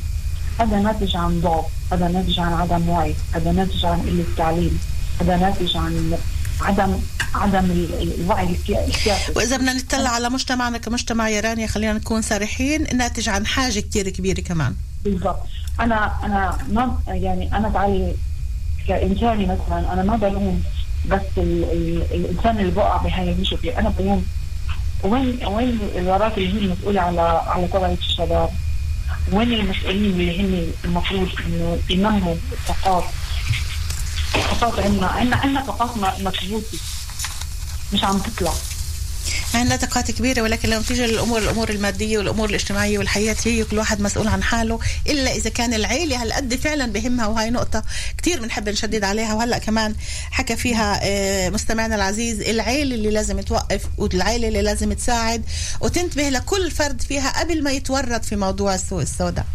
هذا 0.60 0.80
ناتج 0.80 1.16
عن 1.18 1.42
ضعف 1.42 1.66
هذا 1.92 2.08
ناتج 2.08 2.40
عن 2.40 2.54
عدم 2.54 2.90
وعي 2.90 3.16
هذا 3.32 3.52
ناتج 3.52 3.86
عن 3.86 4.00
قلة 4.02 4.26
تعليم 4.38 4.80
هذا 5.22 5.38
ناتج 5.38 5.78
عن 5.78 6.18
عدم 6.62 7.00
عدم 7.36 7.66
ال- 7.72 7.94
ال- 8.02 8.22
الوعي 8.22 8.50
الكافي 8.50 9.32
وإذا 9.36 9.58
بدنا 9.58 9.74
نطلع 9.74 10.10
على 10.10 10.30
مجتمعنا 10.30 10.78
كمجتمع 10.78 11.30
يا 11.30 11.42
رانيا 11.42 11.68
خلينا 11.68 11.94
نكون 11.94 12.22
صريحين 12.22 12.98
ناتج 12.98 13.30
عن 13.30 13.46
حاجة 13.46 13.80
كتير 13.80 14.10
كبيرة 14.10 14.42
كمان. 14.42 14.76
بالضبط. 15.04 15.40
أنا 15.80 16.12
أنا 16.24 16.58
ما 16.72 16.98
يعني 17.08 17.58
أنا 17.58 17.70
تعالي 17.70 18.14
كإنساني 18.88 19.46
مثلا 19.46 19.94
أنا 19.94 20.04
ما 20.04 20.16
بلوم 20.16 20.64
بس 21.10 21.22
ال 21.38 21.64
ال 21.64 22.04
الإنسان 22.12 22.60
اللي 22.60 22.72
بقع 22.72 22.98
بهاي 22.98 23.32
المشكلة. 23.32 23.80
أنا 23.80 23.90
بلوم 23.90 24.26
وين 25.04 25.46
وين 25.46 25.80
الوزارات 25.96 26.38
اللي 26.38 26.54
هي 26.54 26.58
المسؤوله 26.66 27.02
على 27.02 27.22
على 27.48 27.68
توعيه 27.68 27.94
الشباب؟ 27.94 28.50
وين 29.34 29.54
المسؤولين 29.54 30.06
اللي 30.06 30.40
هن 30.42 30.68
المفروض 30.86 31.30
إنه 31.48 31.78
ينموا 31.90 32.36
الثقافة؟ 32.52 33.10
الثقافه 34.36 34.84
عندنا. 34.84 35.08
عندنا 35.08 35.36
عندنا 35.36 35.62
ثقافه 35.66 36.24
مكبوته 36.24 36.78
مش 37.94 38.04
عم 38.04 38.20
تطلع. 38.20 38.54
عندنا 39.54 39.76
طاقات 39.76 40.12
كبيرة 40.12 40.42
ولكن 40.42 40.70
لما 40.70 40.82
تيجي 40.82 41.06
الأمور 41.06 41.40
الأمور 41.40 41.70
المادية 41.70 42.18
والأمور 42.18 42.50
الاجتماعية 42.50 42.98
والحياتية 42.98 43.64
كل 43.64 43.78
واحد 43.78 44.02
مسؤول 44.02 44.28
عن 44.28 44.44
حاله 44.44 44.80
إلا 45.08 45.32
إذا 45.36 45.50
كان 45.50 45.74
العيلة 45.74 46.22
هالقد 46.24 46.56
فعلا 46.56 46.86
بهمها 46.92 47.28
وهي 47.28 47.50
نقطة 47.50 47.84
كتير 48.18 48.42
بنحب 48.42 48.70
نشدد 48.70 49.04
عليها. 49.04 49.34
وهلأ 49.34 49.58
كمان 49.58 49.96
حكى 50.32 50.56
فيها 50.56 51.00
آه، 51.04 51.50
مستمعنا 51.50 51.96
العزيز 51.96 52.42
العيلة 52.42 52.96
اللي 52.96 53.10
لازم 53.12 53.42
توقف 53.42 53.82
والعيلة 53.98 54.48
اللي 54.48 54.62
لازم 54.62 54.94
تساعد 54.94 55.44
وتنتبه 55.82 56.30
لكل 56.30 56.72
فرد 56.72 57.02
فيها 57.02 57.40
قبل 57.40 57.64
ما 57.64 57.72
يتورط 57.72 58.26
في 58.26 58.36
موضوع 58.36 58.76
السوق 58.76 59.02
السوداء. 59.02 59.46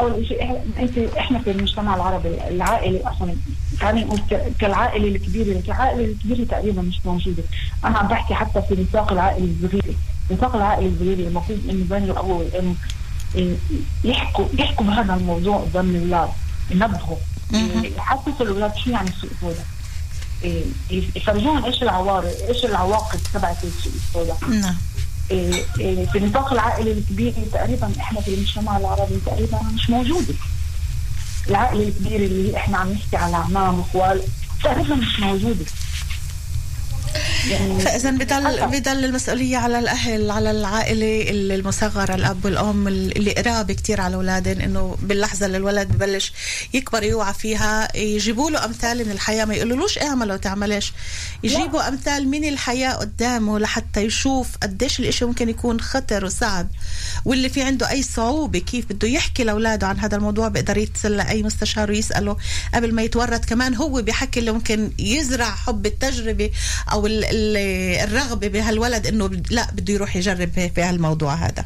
أول 0.00 0.26
شيء 0.28 0.38
إحنا- 0.40 0.80
أنت 0.80 0.98
إحنا 0.98 1.38
في 1.38 1.50
المجتمع 1.50 1.94
العربي 1.96 2.28
العائلة 2.48 3.00
أصلا 3.12 3.34
خلينا 3.80 4.06
نقول 4.06 4.20
كالعائلة 4.60 5.08
الكبيرة 5.08 5.62
العائله 5.68 6.04
الكبيرة 6.04 6.44
تقريبا 6.46 6.82
مش 6.82 6.98
موجودة. 7.06 7.42
أنا 7.84 7.98
عم 7.98 8.08
بحكي 8.08 8.34
حتى 8.34 8.62
في 8.62 8.74
نطاق 8.82 9.12
العائلة 9.12 9.48
الصغيره 9.64 9.94
نطاق 10.30 10.56
العائلة 10.56 10.88
الصغيره 10.88 11.28
المفروض 11.28 11.58
إنه 11.70 11.84
بين 11.90 12.10
الاب 12.10 12.28
والام 12.28 12.74
يحكوا 14.04 14.44
يحكوا 14.58 14.86
بهذا 14.86 15.14
الموضوع 15.14 15.56
قدام 15.56 15.90
الأولاد 15.90 16.28
ينبهوا. 16.70 17.16
يحسسوا 17.96 18.46
الأولاد 18.46 18.76
شو 18.76 18.90
يعني 18.90 19.08
السوق 19.08 19.30
السوداء 19.34 19.66
إيه، 20.44 20.62
يفرجوهم 21.16 21.64
إيش 21.64 21.82
العوارض 21.82 22.32
إيش 22.48 22.64
العواقب 22.64 23.18
تبعت 23.34 23.64
السوق 23.64 23.92
السوداء 23.94 24.36
نعم. 24.50 24.74
في 25.28 26.18
نطاق 26.20 26.52
العائله 26.52 26.92
الكبيره 26.92 27.34
تقريبا 27.52 27.92
إحنا 28.00 28.20
في 28.20 28.34
المجتمع 28.34 28.76
العربي 28.76 29.18
تقريبا 29.26 29.58
مش 29.74 29.90
موجوده 29.90 30.34
العائله 31.48 31.88
الكبيره 31.88 32.26
اللي 32.26 32.56
إحنا 32.56 32.78
عم 32.78 32.92
نحكي 32.92 33.16
على 33.16 33.34
اعمام 33.36 33.78
واخوال 33.78 34.22
تقريبا 34.64 34.94
مش 34.94 35.20
موجوده 35.20 35.64
يعني 37.46 37.80
فإذا 37.80 38.10
بضل. 38.10 38.66
بضل 38.66 39.04
المسؤولية 39.04 39.56
على 39.56 39.78
الأهل 39.78 40.30
على 40.30 40.50
العائلة 40.50 41.30
المصغره 41.54 42.14
الأب 42.14 42.44
والأم 42.44 42.88
اللي 42.88 43.32
قراب 43.32 43.72
كتير 43.72 44.00
على 44.00 44.14
أولادهم 44.14 44.60
إنه 44.60 44.96
باللحظة 45.02 45.46
اللي 45.46 45.56
الولد 45.56 45.88
ببلش 45.88 46.32
يكبر 46.74 47.02
يوعى 47.02 47.34
فيها 47.34 47.96
يجيبوا 47.96 48.50
له 48.50 48.64
أمثال 48.64 49.04
من 49.06 49.12
الحياة 49.12 49.44
ما 49.44 49.54
يقولولوش 49.54 49.98
اعمل 49.98 50.32
وتعملش 50.32 50.92
يجيبوا 51.44 51.88
أمثال 51.88 52.28
من 52.28 52.44
الحياة 52.44 52.92
قدامه 52.92 53.58
لحتى 53.58 54.00
يشوف 54.00 54.48
قديش 54.62 55.00
الإشي 55.00 55.24
ممكن 55.24 55.48
يكون 55.48 55.80
خطر 55.80 56.24
وصعب 56.24 56.68
واللي 57.24 57.48
في 57.48 57.62
عنده 57.62 57.90
أي 57.90 58.02
صعوبة 58.02 58.58
كيف 58.58 58.84
بده 58.92 59.08
يحكي 59.08 59.44
لأولاده 59.44 59.86
عن 59.86 59.98
هذا 59.98 60.16
الموضوع 60.16 60.48
بيقدر 60.48 60.78
يتصل 60.78 61.16
لاي 61.16 61.42
مستشار 61.42 61.90
ويسأله 61.90 62.36
قبل 62.74 62.94
ما 62.94 63.02
يتورط 63.02 63.44
كمان 63.44 63.74
هو 63.74 64.02
بيحكي 64.02 64.40
اللي 64.40 64.50
ممكن 64.50 64.90
يزرع 64.98 65.50
حب 65.50 65.86
التجربة 65.86 66.50
أو 66.92 67.06
الرغبة 67.30 68.48
بهالولد 68.48 69.06
إنه 69.06 69.30
لا 69.50 69.70
بده 69.72 69.94
يروح 69.94 70.16
يجرب 70.16 70.50
في 70.74 70.82
هالموضوع 70.82 71.34
هذا. 71.34 71.64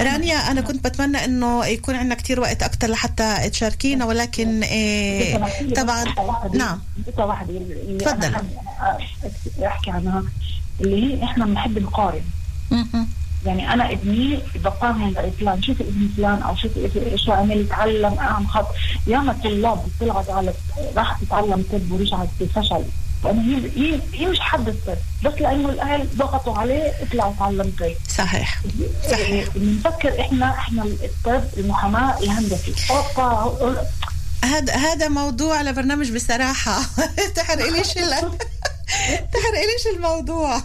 رانيا 0.00 0.34
أنا 0.34 0.60
كنت 0.60 0.84
بتمنى 0.84 1.24
إنه 1.24 1.66
يكون 1.66 1.94
عندنا 1.94 2.14
كتير 2.14 2.40
وقت 2.40 2.62
أكثر 2.62 2.90
لحتى 2.90 3.50
تشاركينا 3.50 4.04
ولكن 4.04 4.62
إيه 4.62 5.38
طبعا 5.76 6.04
نعم. 6.54 6.80
واحدة 7.18 7.60
تفضل. 7.98 8.34
أحكي 9.66 9.90
عنها 9.90 10.22
اللي 10.80 11.14
هي 11.14 11.24
إحنا 11.24 11.44
بنحب 11.46 11.78
نقارن. 11.78 12.22
يعني 13.46 13.72
أنا 13.72 13.92
ابني 13.92 14.38
بقارن 14.64 15.10
بفلان 15.10 15.62
شوفي 15.62 15.82
ابن 15.82 16.08
فلان 16.16 16.42
أو 16.42 16.54
ابني 16.64 17.18
شو 17.18 17.32
عمل 17.32 17.60
يتعلم 17.60 18.14
اعمل 18.18 18.46
خط. 18.46 18.66
ياما 19.06 19.32
طلاب 19.44 19.84
طلعت 20.00 20.30
على 20.30 20.52
راح 20.96 21.18
تتعلم 21.20 21.64
طب 21.72 21.92
ورجعت 21.92 22.28
فشل 22.54 22.84
لأنه 23.24 23.42
هي 23.76 24.00
هي, 24.12 24.26
مش 24.26 24.40
حد 24.40 24.68
الطب 24.68 24.96
بس 25.24 25.32
لأنه 25.40 25.68
الأهل 25.68 26.08
ضغطوا 26.16 26.56
عليه 26.58 26.92
اطلع 27.02 27.28
اتعلم 27.28 27.72
طب 27.78 27.96
صحيح. 28.16 28.60
صحيح. 29.10 29.48
بنفكر 29.54 30.20
إحنا 30.20 30.50
إحنا 30.50 30.82
الطب 30.82 31.42
المحاماة 31.56 32.18
الهندسي 32.18 32.74
هذا 34.44 34.74
هذا 34.74 35.08
موضوع 35.08 35.62
لبرنامج 35.62 36.12
بصراحة. 36.12 36.82
تحرقليش. 37.36 37.88
تحرقليش 39.32 39.86
الموضوع؟ 39.96 40.62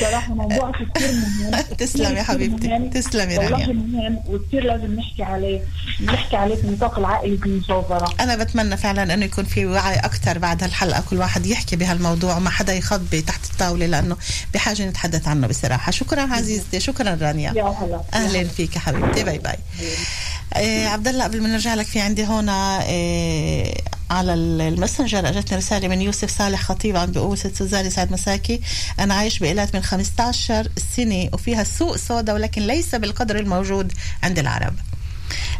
صراحة 0.00 0.34
موضوع 0.34 0.72
كثير 0.94 1.12
مهم. 1.12 1.50
تسلم 1.78 2.16
يا 2.16 2.22
حبيبتي. 2.22 2.90
تسلم 2.94 3.30
يا 3.30 3.38
والله 3.38 3.50
رانيا 3.58 3.72
مهم 3.72 4.18
وكثير 4.26 4.64
لازم 4.64 4.94
نحكي 4.94 5.22
عليه. 5.22 5.60
نحكي 6.04 6.36
عليه 6.36 6.54
في 6.56 6.66
نطاق 6.66 6.98
العائلة 6.98 7.38
المصغرة 7.46 8.14
أنا 8.20 8.36
بتمنى 8.36 8.76
فعلا 8.76 9.14
إنه 9.14 9.24
يكون 9.24 9.44
في 9.44 9.66
وعي 9.66 9.94
أكثر 9.96 10.38
بعد 10.38 10.62
هالحلقة. 10.62 11.02
كل 11.10 11.16
واحد 11.16 11.46
يحكي 11.46 11.76
بهالموضوع 11.76 12.36
وما 12.36 12.50
حدا 12.50 12.74
يخبي 12.74 13.22
تحت 13.22 13.44
الطاولة 13.52 13.86
لأنه 13.86 14.16
بحاجة 14.54 14.86
نتحدث 14.88 15.28
عنه 15.28 15.46
بصراحة. 15.46 15.92
شكرا 15.92 16.20
عزيزتي. 16.34 16.80
شكرا 16.80 17.18
رانيا. 17.22 17.52
يا 17.56 17.64
هلا. 17.64 18.00
أهلا 18.14 18.44
فيك 18.44 18.78
حبيبتي. 18.78 19.24
bye 19.24 19.38
bye. 19.38 19.56
آه 20.54 20.88
عبد 20.88 21.08
الله 21.08 21.24
قبل 21.24 21.42
ما 21.42 21.48
نرجع 21.48 21.74
لك 21.74 21.86
في 21.86 22.00
عندي 22.00 22.26
هون 22.26 22.48
آه 22.48 23.74
على 24.10 24.34
ال- 24.34 24.60
ال 24.60 24.66
Messenger. 24.66 25.28
اجتني 25.28 25.58
رسالة 25.58 25.88
من 25.88 26.02
يوسف 26.02 26.38
صالح 26.38 26.62
خطيب 26.62 26.96
عم 26.96 27.10
بيقول 27.12 27.38
ست 27.38 27.56
سوزان 27.56 27.90
يسعد 27.90 28.12
مساكي 28.12 28.60
أنا 29.00 29.14
عايش 29.14 29.38
بإيلات 29.38 29.74
من 29.76 29.82
15 29.82 30.68
سنة 30.96 31.28
وفيها 31.32 31.64
سوق 31.64 31.96
سودا 31.96 32.32
ولكن 32.32 32.62
ليس 32.66 32.94
بالقدر 32.94 33.38
الموجود 33.38 33.92
عند 34.22 34.38
العرب. 34.38 34.74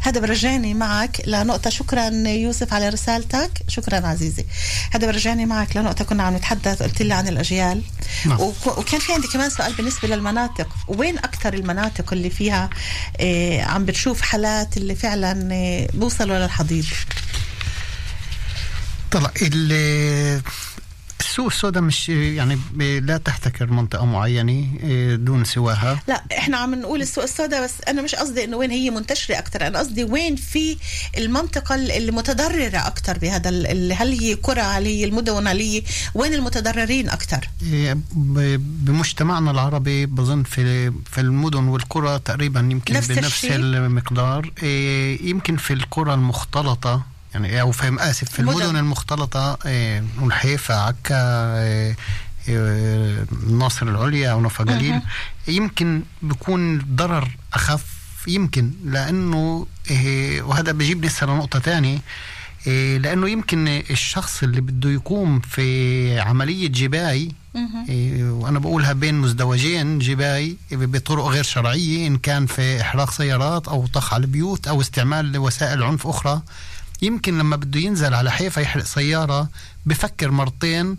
هذا 0.02 0.20
برجعني 0.20 0.74
معك 0.74 1.22
لنقطة. 1.26 1.70
شكرا 1.70 2.08
يوسف 2.28 2.72
على 2.74 2.88
رسالتك. 2.88 3.50
شكرا 3.68 4.06
عزيزي. 4.06 4.44
هذا 4.90 5.06
برجعني 5.06 5.46
معك 5.46 5.76
لنقطة 5.76 6.04
كنا 6.04 6.22
عم 6.22 6.36
نتحدث 6.36 6.82
قلت 6.82 7.02
لي 7.02 7.14
عن 7.14 7.28
الأجيال. 7.28 7.82
نعم. 8.26 8.40
وك- 8.40 8.78
وكان 8.78 9.00
في 9.00 9.12
عندي 9.12 9.28
كمان 9.28 9.50
سؤال 9.50 9.72
بالنسبة 9.72 10.08
للمناطق. 10.08 10.68
وين 10.88 11.18
أكثر 11.18 11.54
المناطق 11.54 12.12
اللي 12.12 12.30
فيها 12.30 12.70
آه 13.20 13.62
عم 13.62 13.84
بتشوف 13.84 14.20
حالات 14.20 14.76
اللي 14.76 14.94
فعلا 14.94 15.48
آه 15.54 15.86
بوصلوا 15.94 16.38
للحضيض؟ 16.38 16.84
طلع 19.10 19.30
ال- 19.42 20.42
السوق 21.20 21.46
السوداء 21.46 21.82
مش 21.82 22.08
يعني 22.08 22.58
لا 23.00 23.16
تحتكر 23.16 23.66
منطقة 23.70 24.04
معينة 24.04 24.52
إيه، 24.82 25.14
دون 25.16 25.44
سواها. 25.44 26.02
لا 26.08 26.24
إحنا 26.38 26.56
عم 26.56 26.74
نقول 26.74 27.02
السوق 27.02 27.24
السوداء 27.24 27.64
بس 27.64 27.72
أنا 27.88 28.02
مش 28.02 28.14
قصدي 28.14 28.44
إنه 28.44 28.56
وين 28.56 28.70
هي 28.70 28.90
منتشرة 28.90 29.38
أكثر 29.38 29.66
أنا 29.66 29.78
قصدي 29.78 30.04
وين 30.04 30.36
في 30.36 30.76
المنطقة 31.18 31.74
اللي 31.74 32.12
متضرره 32.12 32.76
أكثر 32.86 33.18
بهذا 33.18 33.48
هل 33.94 34.18
هي 34.20 34.34
قرى 34.34 34.60
هل 34.60 34.84
هي 34.84 35.04
المدن 35.04 35.46
هل 35.46 35.58
هي 35.60 35.82
وين 36.14 36.34
المتضررين 36.34 37.10
أكثر 37.10 37.48
ب- 37.62 38.84
بمجتمعنا 38.84 39.50
العربي 39.50 40.06
بظن 40.06 40.42
في 40.42 40.90
في 41.12 41.20
المدن 41.20 41.64
والقرى 41.64 42.18
تقريبا 42.24 42.60
يمكن 42.60 42.94
نفس 42.94 43.08
بنفس 43.08 43.26
الشيء؟ 43.26 43.56
المقدار. 43.56 44.52
إيه، 44.62 45.28
يمكن 45.30 45.56
في 45.56 45.72
القرى 45.72 46.14
المختلطة 46.14 47.02
يعني 47.34 47.60
أو 47.60 47.72
في 47.72 47.96
آسف 47.98 48.28
في 48.28 48.38
المدن. 48.38 48.60
المدن 48.62 48.76
المختلطة 48.76 49.58
إيه، 49.66 50.04
نقول 50.16 50.32
حيفا 50.32 50.74
عكا 50.74 51.16
إيه، 51.62 51.96
إيه، 52.48 53.26
العليا 53.82 54.30
أو 54.32 54.40
نفا 54.40 54.64
جليل. 54.64 55.00
يمكن 55.48 56.02
بيكون 56.22 56.80
الضرر 56.80 57.28
أخف 57.54 57.84
يمكن 58.26 58.70
لأنه 58.84 59.66
إيه، 59.90 60.42
وهذا 60.42 60.72
بجيبني 60.72 61.06
هسه 61.06 61.26
لنقطة 61.26 61.58
تانية 61.58 61.98
إيه، 62.66 62.98
لأنه 62.98 63.28
يمكن 63.28 63.68
الشخص 63.68 64.42
اللي 64.42 64.60
بده 64.60 64.90
يقوم 64.90 65.40
في 65.40 66.20
عملية 66.20 66.68
جباي 66.68 67.32
إيه، 67.88 68.30
وأنا 68.30 68.58
بقولها 68.58 68.92
بين 68.92 69.14
مزدوجين 69.14 69.98
جباي 69.98 70.56
بطرق 70.72 71.24
غير 71.24 71.44
شرعية 71.44 72.06
إن 72.06 72.16
كان 72.16 72.46
في 72.46 72.80
إحراق 72.80 73.10
سيارات 73.10 73.68
أو 73.68 73.86
طخ 73.86 74.14
على 74.14 74.20
البيوت 74.20 74.68
أو 74.68 74.80
استعمال 74.80 75.38
وسائل 75.38 75.82
عنف 75.82 76.06
أخرى. 76.06 76.42
يمكن 77.02 77.38
لما 77.38 77.56
بده 77.56 77.80
ينزل 77.80 78.14
على 78.14 78.30
حيفا 78.30 78.60
يحرق 78.60 78.84
سيارة 78.84 79.48
بفكر 79.86 80.30
مرتين 80.30 80.96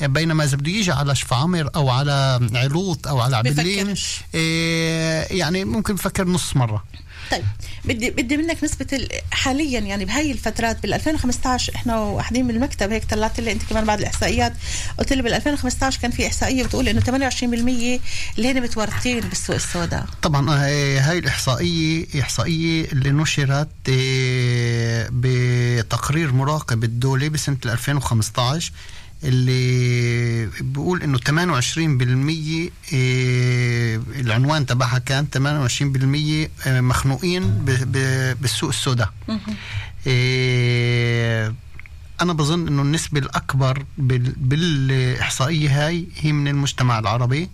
بينما 0.00 0.44
إذا 0.44 0.56
بده 0.56 0.70
يجي 0.70 0.92
على 0.92 1.14
شفعمر 1.14 1.70
أو 1.76 1.90
على 1.90 2.48
علوط 2.54 3.08
أو 3.08 3.20
على 3.20 3.36
عبلين. 3.36 3.94
إيه 4.34 5.38
يعني 5.38 5.64
ممكن 5.64 5.94
بفكر 5.94 6.28
نص 6.28 6.56
مرة 6.56 6.84
طيب 7.30 7.44
بدي 7.84 8.10
بدي 8.10 8.36
منك 8.36 8.64
نسبة 8.64 8.86
ال- 8.92 9.08
حاليا 9.30 9.80
يعني 9.80 10.04
بهاي 10.04 10.30
الفترات 10.32 10.82
بال 10.82 10.94
2015 10.94 11.74
إحنا 11.74 11.98
وحدين 12.00 12.44
من 12.44 12.54
المكتب 12.54 12.90
هيك 12.92 13.04
طلعت 13.04 13.40
لي 13.40 13.52
أنت 13.52 13.62
كمان 13.62 13.84
بعد 13.84 13.98
الإحصائيات 14.00 14.52
قلت 14.98 15.12
لي 15.12 15.22
بال 15.22 15.34
2015 15.34 16.00
كان 16.00 16.10
في 16.10 16.26
إحصائية 16.26 16.64
بتقول 16.64 16.88
إنه 16.88 17.00
28% 17.00 17.42
اللي 17.44 18.00
هن 18.38 18.62
متورطين 18.62 19.20
بالسوق 19.20 19.56
السوداء. 19.56 20.06
طبعا 20.22 20.50
آه، 20.50 20.98
هاي 21.00 21.18
الإحصائية 21.18 22.06
إحصائية 22.20 22.84
اللي 22.92 23.10
نشرت 23.10 23.68
آه، 23.88 25.08
بتقرير 25.12 26.32
مراقب 26.32 26.84
الدولي 26.84 27.28
بسنة 27.28 27.56
2015 27.66 28.72
اللي 29.24 30.46
بيقول 30.60 31.02
إنه 31.02 31.18
28% 31.18 32.70
آه، 32.94 34.00
العنوان 34.20 34.66
تبعها 34.66 34.98
كان 34.98 35.26
28% 35.26 36.50
آه، 36.66 36.80
مخنوقين 36.80 37.50
بالسوق 38.40 38.68
السوداء. 38.68 39.12
آه، 40.06 41.54
أنا 42.20 42.32
بظن 42.32 42.68
إنه 42.68 42.82
النسبة 42.82 43.20
الأكبر 43.20 43.84
بال- 43.98 44.34
بالإحصائية 44.36 45.86
هاي 45.86 46.06
هي 46.16 46.32
من 46.32 46.48
المجتمع 46.48 46.98
العربي. 46.98 47.48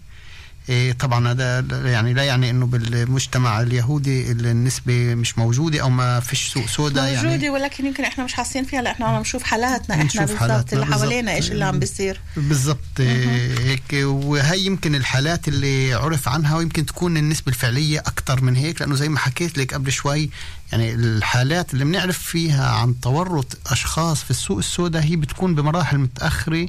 طبعا 0.98 1.29
هذا 1.33 1.64
يعني 1.85 2.14
لا 2.14 2.22
يعني 2.22 2.50
إنه 2.50 2.66
بالمجتمع 2.66 3.61
اليهودي 3.61 4.33
النسبة 4.33 5.14
مش 5.14 5.38
موجودة 5.38 5.81
أو 5.83 5.90
ما 5.90 6.20
فيش 6.20 6.48
سوق 6.48 6.66
سوداء 6.66 7.05
موجودة 7.05 7.31
يعني 7.31 7.50
ولكن 7.50 7.87
يمكن 7.87 8.05
إحنا 8.05 8.24
مش 8.24 8.35
حاسين 8.35 8.64
فيها 8.64 8.83
لا 8.83 8.90
إحنا 8.90 9.07
عم 9.07 9.20
نشوف 9.20 9.42
حالاتنا 9.42 9.94
إحنا 9.94 10.24
بالضبط 10.24 10.72
اللي. 10.72 10.87
حوالينا 10.87 11.35
إيش 11.35 11.50
اللي 11.50 11.64
عم 11.64 11.79
بيصير. 11.79 12.20
بالضبط 12.37 13.00
إيه 13.00 13.59
هيك. 13.59 13.83
وهي 13.92 14.61
يمكن 14.61 14.94
الحالات 14.94 15.48
اللي 15.48 15.94
عرف 15.94 16.29
عنها 16.29 16.57
ويمكن 16.57 16.87
تكون 16.87 17.16
النسبة 17.16 17.48
الفعلية 17.48 17.98
أكثر 17.98 18.42
من 18.42 18.57
هيك 18.57 18.81
لأنه 18.81 18.94
زي 18.94 19.09
ما 19.09 19.18
حكيت 19.18 19.59
لك 19.59 19.74
قبل 19.74 19.92
شوي 19.92 20.31
يعني 20.72 20.94
الحالات 20.94 21.74
اللي 21.74 21.85
بنعرف 21.85 22.18
فيها 22.18 22.70
عن 22.70 23.00
تورط 23.00 23.59
أشخاص 23.66 24.22
في 24.22 24.31
السوق 24.31 24.59
السوداء 24.59 25.02
هي 25.02 25.16
بتكون 25.16 25.55
بمراحل 25.55 25.98
متأخرة. 25.98 26.55
إيه 26.55 26.68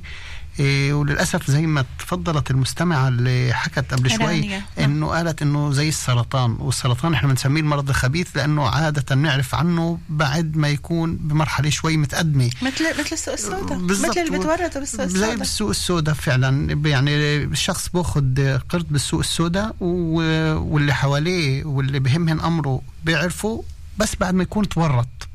وللأسف 0.60 1.52
زي 1.52 1.65
ما 1.65 1.86
تفضلت 2.00 2.52
المستمعة 2.52 3.08
اللي 3.08 3.54
حكت 3.54 3.93
قبل 3.93 4.10
شوي 4.10 4.26
رانيا. 4.26 4.63
نعم. 4.78 4.91
انه 4.91 5.08
قالت 5.08 5.41
إنه 5.41 5.72
زي 5.72 5.89
السرطان 5.89 6.58
والسرطان 6.60 7.13
إحنا 7.13 7.30
بنسميه 7.30 7.62
المرض 7.62 7.89
الخبيث 7.89 8.38
لأنه 8.38 8.67
عادة 8.67 9.15
نعرف 9.15 9.56
عنه 9.56 10.00
بعد 10.10 10.58
ما 10.58 10.67
يكون 10.70 11.15
بمرحلة 11.15 11.70
شوي 11.70 11.98
متقدمة 11.98 12.50
مثل 12.62 13.00
مثل 13.00 13.10
السوق 13.12 13.34
السوداء. 13.34 13.78
مثل 13.78 14.20
اللي 14.20 14.39
بتورطوا 14.39 14.80
بالسوق 14.80 15.02
زي 15.02 15.06
السوداء 15.06 15.36
بالسوق 15.38 15.70
السوداء 15.70 16.15
فعلا 16.15 16.80
يعني 16.86 17.43
الشخص 17.43 17.89
باخذ 17.89 18.58
قرض 18.70 18.86
بالسوق 18.89 19.20
السوداء 19.20 19.76
واللي 19.80 20.93
حواليه 20.93 21.65
واللي 21.65 22.00
بهمهن 22.00 22.39
أمره 22.39 22.82
بيعرفوا 23.06 23.62
بس 23.98 24.15
بعد 24.20 24.34
ما 24.34 24.43
يكون 24.43 24.70
تورط 24.70 25.27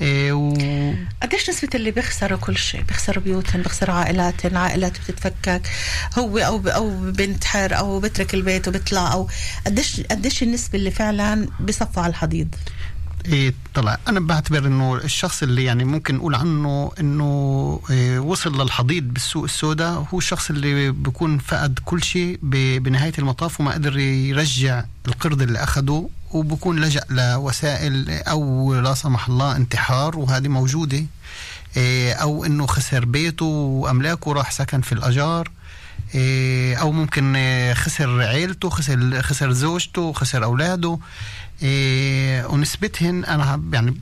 إيه 0.00 0.32
و... 0.32 0.54
قديش 1.22 1.50
نسبة 1.50 1.68
اللي 1.74 1.90
بيخسروا 1.90 2.38
كل 2.38 2.56
شيء؟ 2.58 2.82
بيخسروا 2.82 3.24
بيوتهم 3.24 3.62
بيخسروا 3.62 3.94
عائلاتهم 3.94 4.56
عائلات 4.56 4.92
بتتفكك. 5.00 5.62
هو 6.18 6.38
أو 6.38 6.68
أو 6.68 7.10
بنتحر 7.10 7.78
أو 7.78 8.00
بترك 8.00 8.34
البيت 8.34 8.68
وبيطلع 8.68 9.12
أو 9.12 9.28
قديش 9.66 10.00
قديش 10.00 10.42
النسبة 10.42 10.78
اللي 10.78 10.90
فعلا 10.90 11.48
بصفوا 11.60 12.02
على 12.02 12.10
الحضيض؟ 12.10 12.54
إيه 13.26 13.54
طلع. 13.74 13.98
أنا 14.08 14.20
بعتبر 14.20 14.66
إنه 14.66 14.94
الشخص 14.96 15.42
اللي 15.42 15.64
يعني 15.64 15.84
ممكن 15.84 16.14
نقول 16.14 16.34
عنه 16.34 16.92
إنه 17.00 17.80
إيه 17.90 18.18
وصل 18.18 18.62
للحضيض 18.62 19.02
بالسوق 19.04 19.44
السوداء 19.44 20.06
هو 20.14 20.18
الشخص 20.18 20.50
اللي 20.50 20.90
بيكون 20.90 21.38
فقد 21.38 21.78
كل 21.84 22.02
شيء 22.02 22.38
بنهاية 22.78 23.12
المطاف 23.18 23.60
وما 23.60 23.72
قدر 23.72 23.98
يرجع 23.98 24.84
القرض 25.08 25.42
اللي 25.42 25.58
أخده 25.58 26.08
وبكون 26.30 26.80
لجأ 26.80 27.04
لوسائل 27.10 28.10
أو 28.10 28.74
لا 28.74 28.94
سمح 28.94 29.28
الله 29.28 29.56
انتحار 29.56 30.18
وهذه 30.18 30.48
موجودة 30.48 31.04
إيه 31.76 32.12
أو 32.12 32.44
إنه 32.44 32.66
خسر 32.66 33.04
بيته 33.04 33.44
وأملاكه 33.44 34.32
راح 34.32 34.50
سكن 34.50 34.80
في 34.80 34.92
الأجار. 34.92 35.50
أو 36.80 36.92
ممكن 36.92 37.36
إيه، 37.36 37.74
خسر 37.74 38.22
عيلته 38.22 38.70
خسر 38.70 39.22
خسر 39.22 39.52
زوجته 39.52 40.12
خسر 40.12 40.44
أولاده. 40.44 40.98
إيه، 41.62 42.46
ونسبتهن 42.46 43.24
أنا 43.24 43.62
يعني 43.72 44.00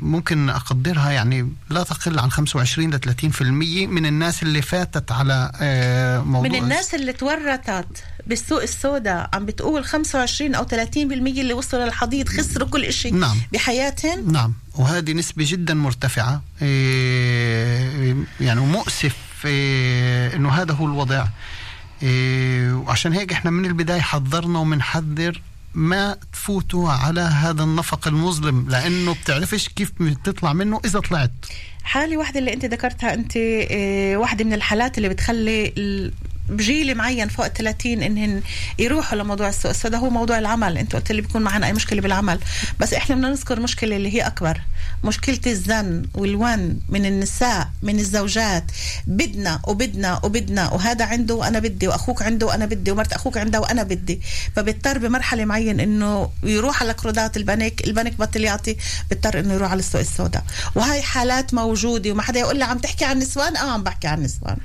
ممكن 0.00 0.50
أقدرها 0.50 1.10
يعني 1.10 1.52
لا 1.70 1.82
تقل 1.82 2.18
عن 2.18 2.30
25 2.30 2.94
ل 2.94 3.00
30% 3.00 3.86
من 3.86 4.06
الناس 4.06 4.42
اللي 4.42 4.62
فاتت 4.62 5.12
على 5.12 5.52
آه، 5.60 6.18
موضوع 6.18 6.50
من 6.50 6.54
الناس 6.56 6.94
اللي 6.94 7.12
تورطت 7.12 8.04
بالسوق 8.26 8.62
السوداء 8.62 9.30
عم 9.32 9.46
بتقول 9.46 9.84
25 9.84 10.54
أو 10.54 10.64
30% 10.64 10.96
اللي 10.96 11.54
وصلوا 11.54 11.84
للحضيض 11.84 12.28
خسروا 12.28 12.68
كل 12.68 12.92
شيء 12.92 13.14
نعم. 13.14 13.36
بحياتهم 13.52 14.32
نعم. 14.32 14.54
وهذه 14.74 15.12
نسبة 15.12 15.44
جدا 15.48 15.74
مرتفعة. 15.74 16.42
إيه، 16.62 18.16
يعني 18.40 18.60
ومؤسف 18.60 19.16
إيه، 19.46 20.36
إنه 20.36 20.50
هذا 20.50 20.72
هو 20.74 20.86
الوضع. 20.86 21.26
إيه، 22.02 22.72
وعشان 22.72 23.12
هيك 23.12 23.32
إحنا 23.32 23.50
من 23.50 23.64
البداية 23.66 24.00
حذرنا 24.00 24.58
ومنحذر 24.58 25.40
ما 25.74 26.16
تفوتوا 26.32 26.90
على 26.90 27.20
هذا 27.20 27.62
النفق 27.62 28.08
المظلم 28.08 28.66
لأنه 28.68 29.14
بتعرفش 29.14 29.68
كيف 29.68 29.92
تطلع 30.24 30.52
منه 30.52 30.80
إذا 30.84 31.00
طلعت. 31.00 31.30
حالة 31.84 32.16
واحدة 32.16 32.38
اللي 32.38 32.52
أنت 32.52 32.64
ذكرتها 32.64 33.14
أنت 33.14 33.32
آه، 33.36 34.16
واحدة 34.16 34.44
من 34.44 34.52
الحالات 34.52 34.98
اللي 34.98 35.08
بتخلي 35.08 35.72
بجيل 36.48 36.94
معين 36.94 37.28
فوق 37.28 37.44
ال 37.44 37.52
30 37.52 38.02
إنهن 38.02 38.42
يروحوا 38.78 39.18
لموضوع 39.18 39.48
السوق. 39.48 39.70
السوداء 39.70 40.00
هو 40.00 40.10
موضوع 40.10 40.38
العمل. 40.38 40.78
أنت 40.78 40.96
قلت 40.96 41.12
لي 41.12 41.20
بيكون 41.20 41.42
معنا 41.42 41.66
أي 41.66 41.72
مشكلة 41.72 42.00
بالعمل. 42.00 42.38
بس 42.80 42.94
إحنا 42.94 43.16
بدنا 43.16 43.30
نذكر 43.30 43.60
مشكلة 43.60 43.96
اللي 43.96 44.14
هي 44.14 44.20
أكبر. 44.20 44.60
مشكلة 45.04 45.40
الزن 45.46 46.02
والون 46.14 46.80
من 46.88 47.06
النساء 47.06 47.68
من 47.82 47.98
الزوجات. 47.98 48.64
بدنا 49.06 49.60
وبدنا 49.66 50.20
وبدنا. 50.24 50.72
وهذا 50.72 51.04
عنده 51.04 51.34
وأنا 51.34 51.58
بدي 51.58 51.88
وأخوك 51.88 52.22
عنده 52.22 52.46
وأنا 52.46 52.66
بدي 52.66 52.90
ومرت 52.90 53.12
أخوك 53.12 53.38
عندها 53.38 53.60
وأنا 53.60 53.82
بدي. 53.82 54.20
فبيضطر 54.56 54.98
بمرحلة 54.98 55.44
معين 55.44 55.80
إنه 55.80 56.30
يروح 56.42 56.82
على 56.82 56.92
قروضات 56.92 57.36
البنك 57.36 57.84
البنك 57.86 58.18
بطل 58.18 58.44
يعطي 58.44 58.76
بيضطر 59.10 59.40
إنه 59.40 59.54
يروح 59.54 59.70
على 59.70 59.78
السوق 59.78 60.00
السوداء. 60.00 60.44
وهي 60.74 61.02
حالات 61.02 61.54
موجودة 61.54 62.10
وما 62.10 62.22
حدا 62.22 62.40
يقول 62.40 62.58
لي 62.58 62.64
عم 62.64 62.78
تحكي 62.78 63.04
عن 63.04 63.16
النسوان 63.16 63.56
آه 63.56 63.70
عم 63.72 63.82
بحكي 63.82 64.06
عن 64.08 64.18
النسوان 64.18 64.56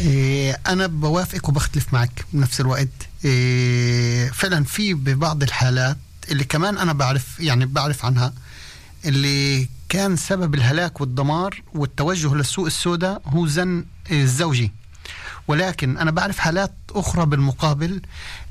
إيه، 0.00 0.60
أنا 0.66 0.86
بوافقك 0.86 1.48
وبختلف 1.48 1.92
معك 1.92 2.24
بنفس 2.32 2.60
الوقت. 2.60 2.88
إيه، 3.24 4.30
فعلا 4.30 4.64
في 4.64 4.94
ببعض 4.94 5.42
الحالات 5.42 5.96
اللي 6.30 6.44
كمان 6.44 6.78
أنا 6.78 6.92
بعرف 6.92 7.40
يعني 7.40 7.66
بعرف 7.66 8.04
عنها 8.04 8.32
اللي 9.04 9.68
كان 9.88 10.16
سبب 10.16 10.54
الهلاك 10.54 11.00
والدمار 11.00 11.62
والتوجه 11.74 12.34
للسوق 12.34 12.66
السوداء 12.66 13.22
هو 13.26 13.46
زن 13.46 13.84
الزوجي. 14.10 14.72
ولكن 15.48 15.98
أنا 15.98 16.10
بعرف 16.10 16.38
حالات 16.38 16.72
أخرى 16.90 17.26
بالمقابل 17.26 18.02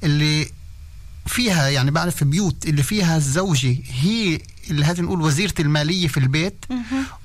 اللي 0.04 0.50
فيها 1.26 1.70
يعني 1.70 1.92
بعرف 1.92 2.24
بيوت 2.24 2.66
اللي 2.66 2.84
فيها 2.84 3.18
الزوجة 3.18 3.78
هي 3.92 4.40
اللي 4.70 4.86
هذه 4.86 5.02
نقول 5.02 5.22
وزيرة 5.22 5.54
المالية 5.60 6.08
في 6.08 6.18
البيت 6.18 6.66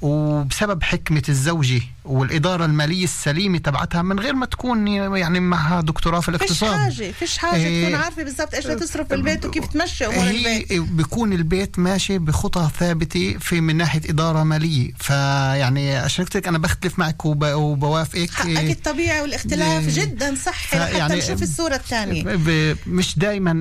وبسبب 0.03 0.83
حكمة 0.83 1.23
الزوجة 1.29 1.81
والإدارة 2.05 2.65
المالية 2.65 3.05
السليمة 3.05 3.59
تبعتها 3.59 4.03
من 4.03 4.21
غير 4.21 4.35
ما 4.35 4.47
تكون 4.47 4.89
يعني 4.89 5.41
معها 5.41 5.81
دكتوراه 5.81 6.21
في 6.21 6.27
فيش 6.27 6.37
الاقتصاد. 6.37 6.79
حاجة 6.79 7.13
فيش 7.13 7.39
حاجة 7.39 7.57
إيه، 7.57 7.89
تكون 7.89 8.01
عارفة 8.01 8.23
بالضبط 8.23 8.55
إيش 8.55 8.65
بدها 8.67 8.77
تصرف 8.77 9.09
بالبيت 9.09 9.45
وكيف 9.45 9.67
تمشي 9.67 10.07
أمور 10.07 10.27
البيت. 10.27 10.73
هي 10.73 10.81
بيكون 10.81 11.33
البيت 11.33 11.79
ماشي 11.79 12.19
بخطى 12.19 12.71
ثابتة 12.79 13.37
في 13.41 13.61
من 13.61 13.77
ناحية 13.77 14.01
إدارة 14.09 14.43
مالية. 14.43 14.93
فيعني 14.99 15.97
عشان 15.97 16.27
هيك 16.35 16.49
أنا 16.49 16.59
بختلف 16.59 16.99
معك 16.99 17.25
وب... 17.25 17.45
وبوافقك. 17.45 18.31
حقك 18.31 18.47
إيه، 18.47 18.73
الطبيعي 18.73 19.21
والاختلاف 19.21 19.89
إيه، 19.89 20.05
جدا 20.05 20.35
صحي 20.35 20.79
حتى 20.79 21.15
نشوف 21.15 21.43
الصورة 21.43 21.75
الثانية. 21.75 22.39
مش 22.87 23.19
دايما 23.19 23.53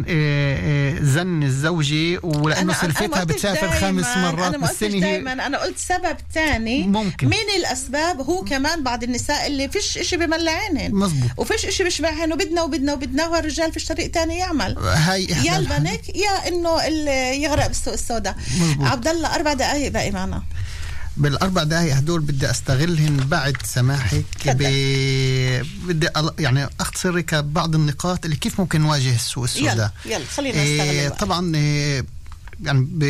زن 1.01 1.43
الزوجي 1.43 2.17
ولأنه 2.23 2.73
سلفتها 2.73 3.23
بتسافر 3.23 3.66
دايماً، 3.69 4.03
خمس 4.03 4.17
مرات 4.17 4.47
أنا 4.47 4.57
ما 4.57 4.67
قلتش 4.67 4.83
دايما 4.83 5.33
أنا 5.33 5.57
قلت 5.57 5.77
سبب 5.77 6.17
ثاني 6.33 6.83
ممكن. 6.83 7.27
من 7.27 7.47
الأسباب 7.57 8.21
هو 8.21 8.43
كمان 8.43 8.83
بعض 8.83 9.03
النساء 9.03 9.47
اللي 9.47 9.69
فيش 9.69 9.97
إشي 9.97 10.17
بملى 10.17 10.49
عينهن 10.51 10.93
مزبوط 10.93 11.29
وفيش 11.37 11.65
إشي 11.65 11.83
بيشبعهن 11.83 12.33
وبدنا 12.33 12.61
وبدنا 12.63 12.93
وبدنا 12.93 13.27
والرجال 13.27 13.73
فيش 13.73 13.85
طريق 13.85 14.11
تاني 14.11 14.37
يعمل. 14.37 14.77
هاي 14.77 15.25
يا. 15.25 15.57
البنك 15.57 16.15
يا 16.15 16.47
إنه 16.47 16.83
يغرق 17.31 17.67
بالسوق 17.67 17.93
السوداء. 17.93 18.35
عبد 18.79 19.07
الله 19.07 19.35
أربع 19.35 19.53
دقائق 19.53 19.91
باقي 19.91 20.11
معنا. 20.11 20.43
بالأربع 21.17 21.63
دقائق 21.63 21.95
هدول 21.95 22.21
بدي 22.21 22.51
أستغلهن 22.51 23.17
بعد 23.17 23.57
سماحك 23.65 24.25
ب... 24.45 24.57
بدي 25.87 26.07
أل- 26.07 26.33
يعني 26.39 26.69
اختصرك 26.79 27.35
بعض 27.35 27.75
النقاط 27.75 28.25
اللي 28.25 28.37
كيف 28.37 28.59
ممكن 28.59 28.81
نواجه 28.81 29.15
السوق 29.15 29.43
السوداء. 29.43 29.73
يلا 30.05 30.15
يلا 30.15 30.25
خلينا 30.25 30.61
إيه، 30.61 30.81
نستغل 30.81 30.99
الوقت. 30.99 31.19
طبعا 31.19 31.55
إيه، 31.55 32.05
يعني 32.63 32.87
ب 32.91 33.03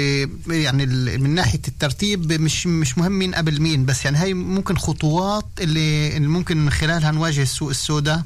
يعني 0.52 0.86
من 1.18 1.36
ناحية 1.36 1.62
الترتيب 1.68 2.34
مش 2.34 2.68
مش 2.68 2.98
مهم 2.98 3.12
مين 3.12 3.36
قبل 3.36 3.62
مين 3.62 3.86
بس 3.86 4.06
يعني 4.06 4.18
هاي 4.18 4.34
ممكن 4.34 4.78
خطوات 4.78 5.46
اللي, 5.62 6.18
اللي 6.18 6.28
ممكن 6.28 6.58
من 6.58 6.70
خلالها 6.70 7.12
نواجه 7.12 7.42
السوق 7.42 7.70
السوداء. 7.70 8.24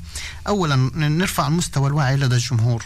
اولا 0.47 0.75
نرفع 0.95 1.49
مستوى 1.49 1.88
الوعي 1.88 2.17
لدى 2.17 2.36
الجمهور. 2.36 2.86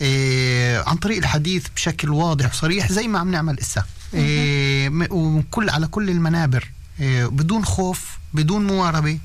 إيه 0.00 0.84
عن 0.86 0.96
طريق 0.96 1.18
الحديث 1.18 1.66
بشكل 1.76 2.10
واضح 2.10 2.50
وصريح 2.50 2.92
زي 2.92 3.08
ما 3.08 3.18
عم 3.18 3.30
نعمل 3.30 3.60
إسا. 3.60 3.84
إيه 4.14 4.90
وكل 5.10 5.70
على 5.70 5.86
كل 5.86 6.10
المنابر. 6.10 6.70
إيه 7.00 7.26
بدون 7.26 7.64
خوف 7.64 8.04
بدون 8.34 8.66
مواربة. 8.66 9.18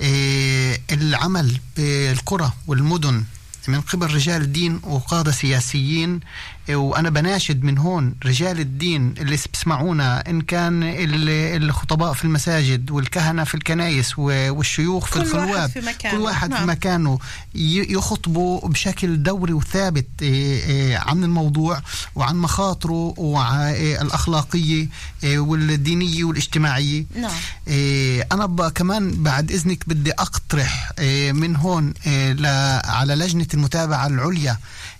إيه 0.00 0.80
العمل 0.92 1.60
بالقرى 1.76 2.52
والمدن 2.66 3.24
من 3.68 3.80
قبل 3.80 4.14
رجال 4.14 4.52
دين 4.52 4.80
وقادة 4.82 5.32
سياسيين. 5.32 6.20
وأنا 6.70 7.10
بناشد 7.10 7.62
من 7.64 7.78
هون 7.78 8.14
رجال 8.24 8.60
الدين 8.60 9.14
اللي 9.18 9.38
بسمعونا 9.52 10.30
إن 10.30 10.40
كان 10.40 10.82
ال- 10.82 11.62
الخطباء 11.62 12.12
في 12.12 12.24
المساجد 12.24 12.90
والكهنة 12.90 13.44
في 13.44 13.54
الكنائس 13.54 14.18
و- 14.18 14.50
والشيوخ 14.50 15.06
في 15.06 15.12
كل 15.12 15.18
واحد 15.20 15.34
الخلوات 15.34 15.70
في 15.70 15.80
مكانه. 15.80 16.14
كل 16.16 16.20
واحد 16.22 16.48
في 16.52 16.58
نعم. 16.58 16.68
مكانه 16.70 17.18
ي- 17.54 17.92
يخطبوا 17.92 18.68
بشكل 18.68 19.22
دوري 19.22 19.52
وثابت 19.52 20.06
إيه، 20.22 20.64
إيه، 20.64 20.98
عن 20.98 21.24
الموضوع 21.24 21.80
وعن 22.14 22.36
مخاطره 22.36 23.14
إيه، 25.24 25.38
والدينية 25.38 26.24
والاجتماعية 26.24 27.04
نعم 27.20 27.30
إيه 27.68 28.26
أنا 28.32 28.46
ب- 28.46 28.68
كمان 28.68 29.22
بعد 29.22 29.50
إذنك 29.50 29.88
بدي 29.88 30.12
أقترح 30.12 30.92
إيه 30.98 31.32
من 31.32 31.56
هون 31.56 31.94
على 32.84 33.14
لجنة 33.14 33.46
المتابعة 33.54 34.06
العليا 34.06 34.56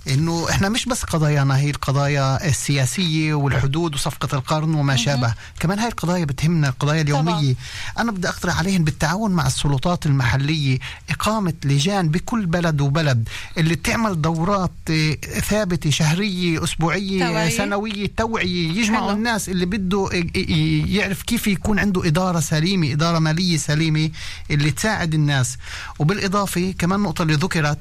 إنه 0.08 0.50
إحنا 0.50 0.68
مش 0.68 0.84
بس 0.86 1.02
قضايانا 1.04 1.58
هي 1.58 1.70
القضايا 1.70 2.48
السياسية 2.48 3.34
والحدود 3.34 3.94
وصفقة 3.94 4.36
القرن 4.38 4.74
وما 4.74 4.96
شابه. 4.96 5.34
كمان 5.60 5.78
هاي 5.78 5.88
القضايا 5.88 6.24
بتهمنا 6.24 6.68
القضايا 6.68 7.00
اليومية. 7.02 7.54
أنا 7.98 8.12
بدي 8.12 8.28
أقترح 8.28 8.58
عليهم 8.58 8.84
بالتعاون 8.84 9.30
مع 9.30 9.46
السلطات 9.46 10.06
المحلية 10.06 10.78
إقامة 11.10 11.54
لجان 11.64 12.08
بكل 12.08 12.46
بلد 12.46 12.80
وبلد 12.80 13.28
اللي 13.58 13.76
تعمل 13.76 14.22
دورات 14.22 14.70
إيه، 14.90 15.20
ثابتة 15.20 15.90
شهرية 15.90 16.64
أسبوعية 16.64 17.26
توعية. 17.28 17.48
سنوية 17.56 18.10
توعية. 18.16 18.68
يجمعوا 18.80 19.06
حلو. 19.08 19.16
الناس 19.16 19.48
اللي 19.48 19.66
بده 19.66 20.08
ي- 20.12 20.30
ي- 20.36 20.94
يعرف 20.96 21.22
كيف 21.22 21.46
يكون 21.46 21.78
عنده 21.78 22.06
إدارة 22.06 22.40
سليمة 22.40 22.92
إدارة 22.92 23.18
مالية 23.18 23.56
سليمة 23.56 24.10
اللي 24.50 24.70
تساعد 24.70 25.14
الناس. 25.14 25.56
وبالإضافة 25.98 26.74
كمان 26.78 27.00
نقطة 27.00 27.22
اللي 27.22 27.34
ذكرت 27.34 27.78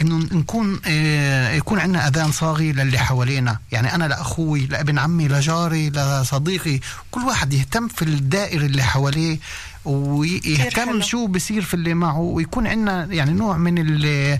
إنه 0.00 0.18
نكون 0.18 0.80
آه، 0.86 1.52
يكون 1.52 1.78
عندنا 1.78 2.08
أذان 2.08 2.32
صاغي 2.32 2.72
للي 2.72 2.98
حوالينا 2.98 3.58
يعني 3.72 3.94
أنا 3.94 4.04
لأخوي 4.04 4.66
لابن 4.66 4.98
عمي 4.98 5.28
لجاري 5.28 5.90
لصديقي 5.90 6.80
كل 7.10 7.20
واحد 7.20 7.52
يهتم 7.52 7.88
في 7.88 8.02
الدائرة 8.02 8.66
اللي 8.66 8.82
حواليه 8.82 9.38
ويهتم. 9.84 10.68
شو 11.02 11.26
بصير 11.26 11.62
في 11.62 11.74
اللي 11.74 11.94
معه 11.94 12.18
ويكون 12.18 12.66
عندنا 12.66 13.04
يعني 13.04 13.32
نوع 13.32 13.56
من 13.56 13.78
ال 13.78 14.38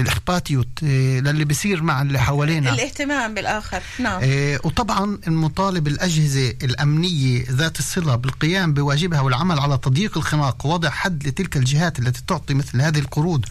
الاخباتيوت 0.00 0.68
آه، 0.84 1.20
للي 1.20 1.44
بصير 1.44 1.82
مع 1.82 2.02
اللي 2.02 2.18
حوالينا. 2.18 2.74
الاهتمام 2.74 3.34
بالآخر. 3.34 3.82
نعم. 3.98 4.20
آه، 4.22 4.60
وطبعا 4.64 5.18
المطالب 5.26 5.86
الأجهزة 5.88 6.54
الأمنية 6.62 7.44
ذات 7.50 7.78
الصلة 7.78 8.16
بالقيام 8.16 8.74
بواجبها 8.74 9.20
والعمل 9.20 9.58
على 9.58 9.78
تضييق 9.78 10.16
الخناق 10.18 10.66
ووضع 10.66 10.90
حد 10.90 11.28
لتلك 11.28 11.56
الجهات 11.56 11.98
التي 11.98 12.22
تعطي 12.26 12.54
مثل 12.54 12.80
هذه 12.80 12.98
القروض 12.98 13.46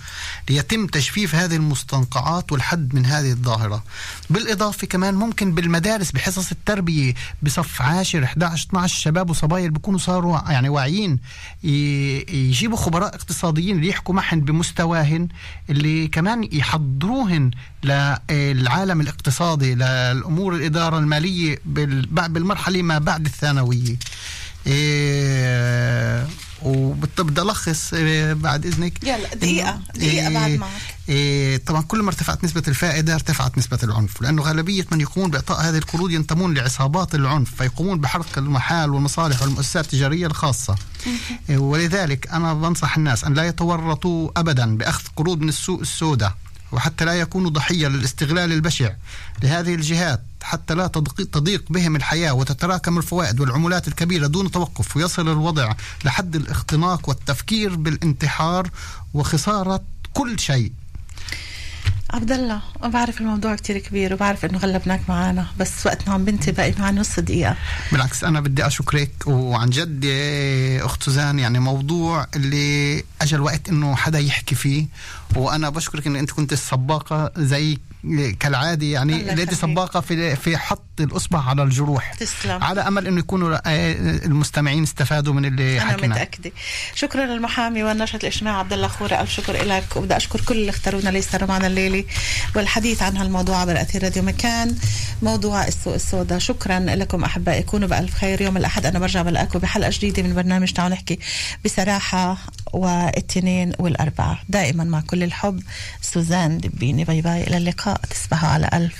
ليتم 0.50 0.88
تجفيف 0.88 1.36
هذه 1.36 1.56
المستنقعات 1.56 2.52
والحد 2.52 2.96
من 2.96 3.06
هذه 3.06 3.32
الظاهرة. 3.32 3.84
بالإضافة 4.30 4.88
كمان 4.88 5.14
ممكن 5.14 5.54
بالمدارس 5.54 6.12
بحصص 6.12 6.52
التربية 6.52 7.14
بصف 7.42 7.82
10 7.82 8.24
11 8.24 8.68
12 8.70 9.02
شباب 9.02 9.30
وصبايا 9.30 9.64
اللي 9.66 9.74
بيكونوا 9.74 10.00
صاروا 10.00 10.52
يعني 10.52 10.70
واعيين 10.70 11.20
يجيبوا 11.64 12.78
خبراء 12.78 13.16
اقتصاديين 13.16 13.76
اللي 13.76 13.90
يحكوا 13.90 14.16
معهن 14.16 14.40
بمستواهن 14.40 15.28
اللي 15.70 16.08
كمان 16.08 16.50
يحضروهن 16.52 17.52
للعالم 17.84 19.02
الاقتصادي 19.02 19.76
للأمور 19.76 20.56
الإدارة 20.56 20.98
المالية 21.00 21.60
بال- 21.66 22.06
بعد- 22.12 22.34
بالمرحلة 22.34 22.82
ما 22.82 22.98
بعد 22.98 23.26
الثانوية. 23.26 23.96
إيه 24.68 26.28
وبدي 26.64 27.42
ألخص 27.42 27.94
إيه 27.94 28.34
بعد 28.34 28.66
إذنك. 28.66 29.04
يلا 29.04 29.36
دقيقة 29.36 29.80
إنه- 29.88 29.98
دقيقة 29.98 30.30
بعد 30.34 30.50
إيه 30.50 30.58
معك. 30.58 30.70
إيه 31.10 31.58
طبعا 31.58 31.82
كل 31.82 32.02
ما 32.02 32.08
ارتفعت 32.10 32.44
نسبة 32.44 32.64
الفائدة 32.68 33.14
ارتفعت 33.14 33.58
نسبة 33.58 33.80
العنف 33.84 34.22
لأنه 34.22 34.42
غالبية 34.42 34.86
من 34.92 35.02
يقومون 35.02 35.32
بإعطاء 35.32 35.62
هذه 35.62 35.78
القروض 35.78 36.12
ينتمون 36.12 36.54
لعصابات 36.54 37.16
العنف 37.16 37.56
فيقومون 37.56 38.00
بحرق 38.00 38.38
المحال 38.38 38.90
والمصالح 38.90 39.42
والمؤسسات 39.42 39.86
التجارية 39.86 40.28
الخاصة. 40.28 40.76
إيه 41.50 41.58
ولذلك 41.58 42.28
أنا 42.32 42.54
بنصح 42.54 42.98
الناس 42.98 43.24
أن 43.24 43.34
لا 43.34 43.44
يتورطوا 43.48 44.30
أبدا 44.38 44.78
بأخذ 44.78 45.04
قروض 45.16 45.40
من 45.40 45.50
السوق 45.50 45.80
السوداء. 45.80 46.34
وحتى 46.72 47.06
لا 47.06 47.14
يكونوا 47.14 47.50
ضحية 47.50 47.88
للاستغلال 47.88 48.52
البشع 48.52 48.94
لهذه 49.44 49.76
الجهات 49.76 50.22
حتى 50.44 50.74
لا 50.74 50.88
تضيق- 50.88 51.72
بهم 51.72 51.96
الحياة 51.96 52.34
وتتراكم 52.34 52.98
الفوائد 52.98 53.40
والعمولات 53.40 53.88
الكبيرة 53.88 54.28
دون 54.28 54.52
توقف 54.52 54.98
ويصل 54.98 55.30
الوضع 55.30 55.74
لحد 56.06 56.36
الاختناق 56.36 57.10
والتفكير 57.10 57.76
بالانتحار 57.76 58.70
وخسارة 59.14 59.84
كل 60.14 60.40
شيء. 60.40 60.72
عبد 62.14 62.32
الله 62.32 62.62
بعرف 62.84 63.22
الموضوع 63.22 63.56
كتير 63.56 63.78
كبير 63.78 64.14
وبعرف 64.14 64.46
إنه 64.46 64.58
غلبناك 64.58 65.02
معنا 65.10 65.46
بس 65.60 65.86
وقتنا 65.86 66.14
عم 66.14 66.26
بنتبه 66.26 66.56
باقي 66.58 66.74
معنا 66.82 67.02
نص 67.02 67.20
دقيقة. 67.20 67.56
بالعكس 67.92 68.24
أنا 68.24 68.40
بدي 68.40 68.68
أشكرك 68.68 69.12
وعن 69.28 69.70
جد 69.70 70.06
أخت 70.82 71.04
سوزان 71.04 71.40
يعني 71.40 71.60
موضوع 71.60 72.28
اللي 72.36 73.04
اجى 73.22 73.36
الوقت 73.36 73.70
إنه 73.70 73.96
حدا 73.96 74.20
يحكي 74.20 74.56
فيه 74.56 74.86
وأنا 75.36 75.70
بشكرك 75.70 76.08
ان 76.08 76.16
أنت 76.16 76.32
كنت 76.32 76.54
السباقة 76.54 77.32
زي 77.38 77.78
كالعادة 78.40 78.86
يعني 78.86 79.28
يخليك. 79.28 79.54
سباقه 79.54 80.00
في 80.00 80.36
في 80.36 80.58
حط 80.58 80.84
الأصبع 81.00 81.44
على 81.44 81.64
الجروح. 81.64 82.14
تسلم. 82.14 82.64
على 82.64 82.82
أمل 82.82 83.08
إنه 83.08 83.20
يكونوا 83.20 83.56
آه، 83.56 83.92
المستمعين 84.26 84.84
استفادوا 84.84 85.34
من 85.34 85.46
اللي 85.46 85.82
أنا 85.82 85.92
حكيناه 85.92 86.16
متأكدة. 86.16 86.52
شكرا 86.96 87.26
للمحامي 87.26 87.84
والناشط 87.84 88.16
الاجتماعي 88.16 88.58
عبد 88.58 88.74
الله 88.74 88.88
خوري. 88.88 89.22
ألف 89.22 89.32
شكر 89.32 89.64
لك 89.64 89.96
وبدي 89.96 90.18
أشكر 90.18 90.42
كل 90.42 90.56
اللي 90.56 90.70
اختارونا 90.70 91.10
ليسهروا 91.10 91.48
معنا 91.48 91.68
الليلة 91.68 92.06
والحديث 92.56 93.02
عن 93.04 93.18
هالموضوع 93.18 93.58
عبر 93.58 93.82
أثير 93.82 94.04
راديو 94.04 94.24
مكان. 94.24 94.76
موضوع 95.22 95.68
السوق 95.68 95.94
السوداء. 95.94 96.40
شكرا 96.40 96.80
لكم 96.80 97.24
أحبائي. 97.24 97.64
كونوا 97.64 97.88
بألف 97.88 98.14
خير. 98.14 98.42
يوم 98.42 98.58
الأحد 98.58 98.86
أنا 98.86 99.00
برجع 99.00 99.22
بلاقيكم 99.22 99.60
بحلقة 99.60 99.90
جديدة 99.94 100.24
من 100.24 100.36
برنامج 100.36 100.72
تعالوا 100.72 100.96
نحكي 100.96 101.20
بصراحة 101.66 102.38
والاثنين 102.74 103.74
والاربعاء 103.80 104.38
دائما 104.50 104.84
مع 104.84 105.02
كل 105.02 105.24
الحب. 105.24 105.64
سوزان 106.02 106.58
دبيني. 106.58 107.04
bye 107.04 107.22
bye. 107.22 107.44
إلى 107.44 107.58
اللقاء. 107.58 107.89
تصبحوا 108.10 108.50
على 108.50 108.70
ألف 108.74 108.98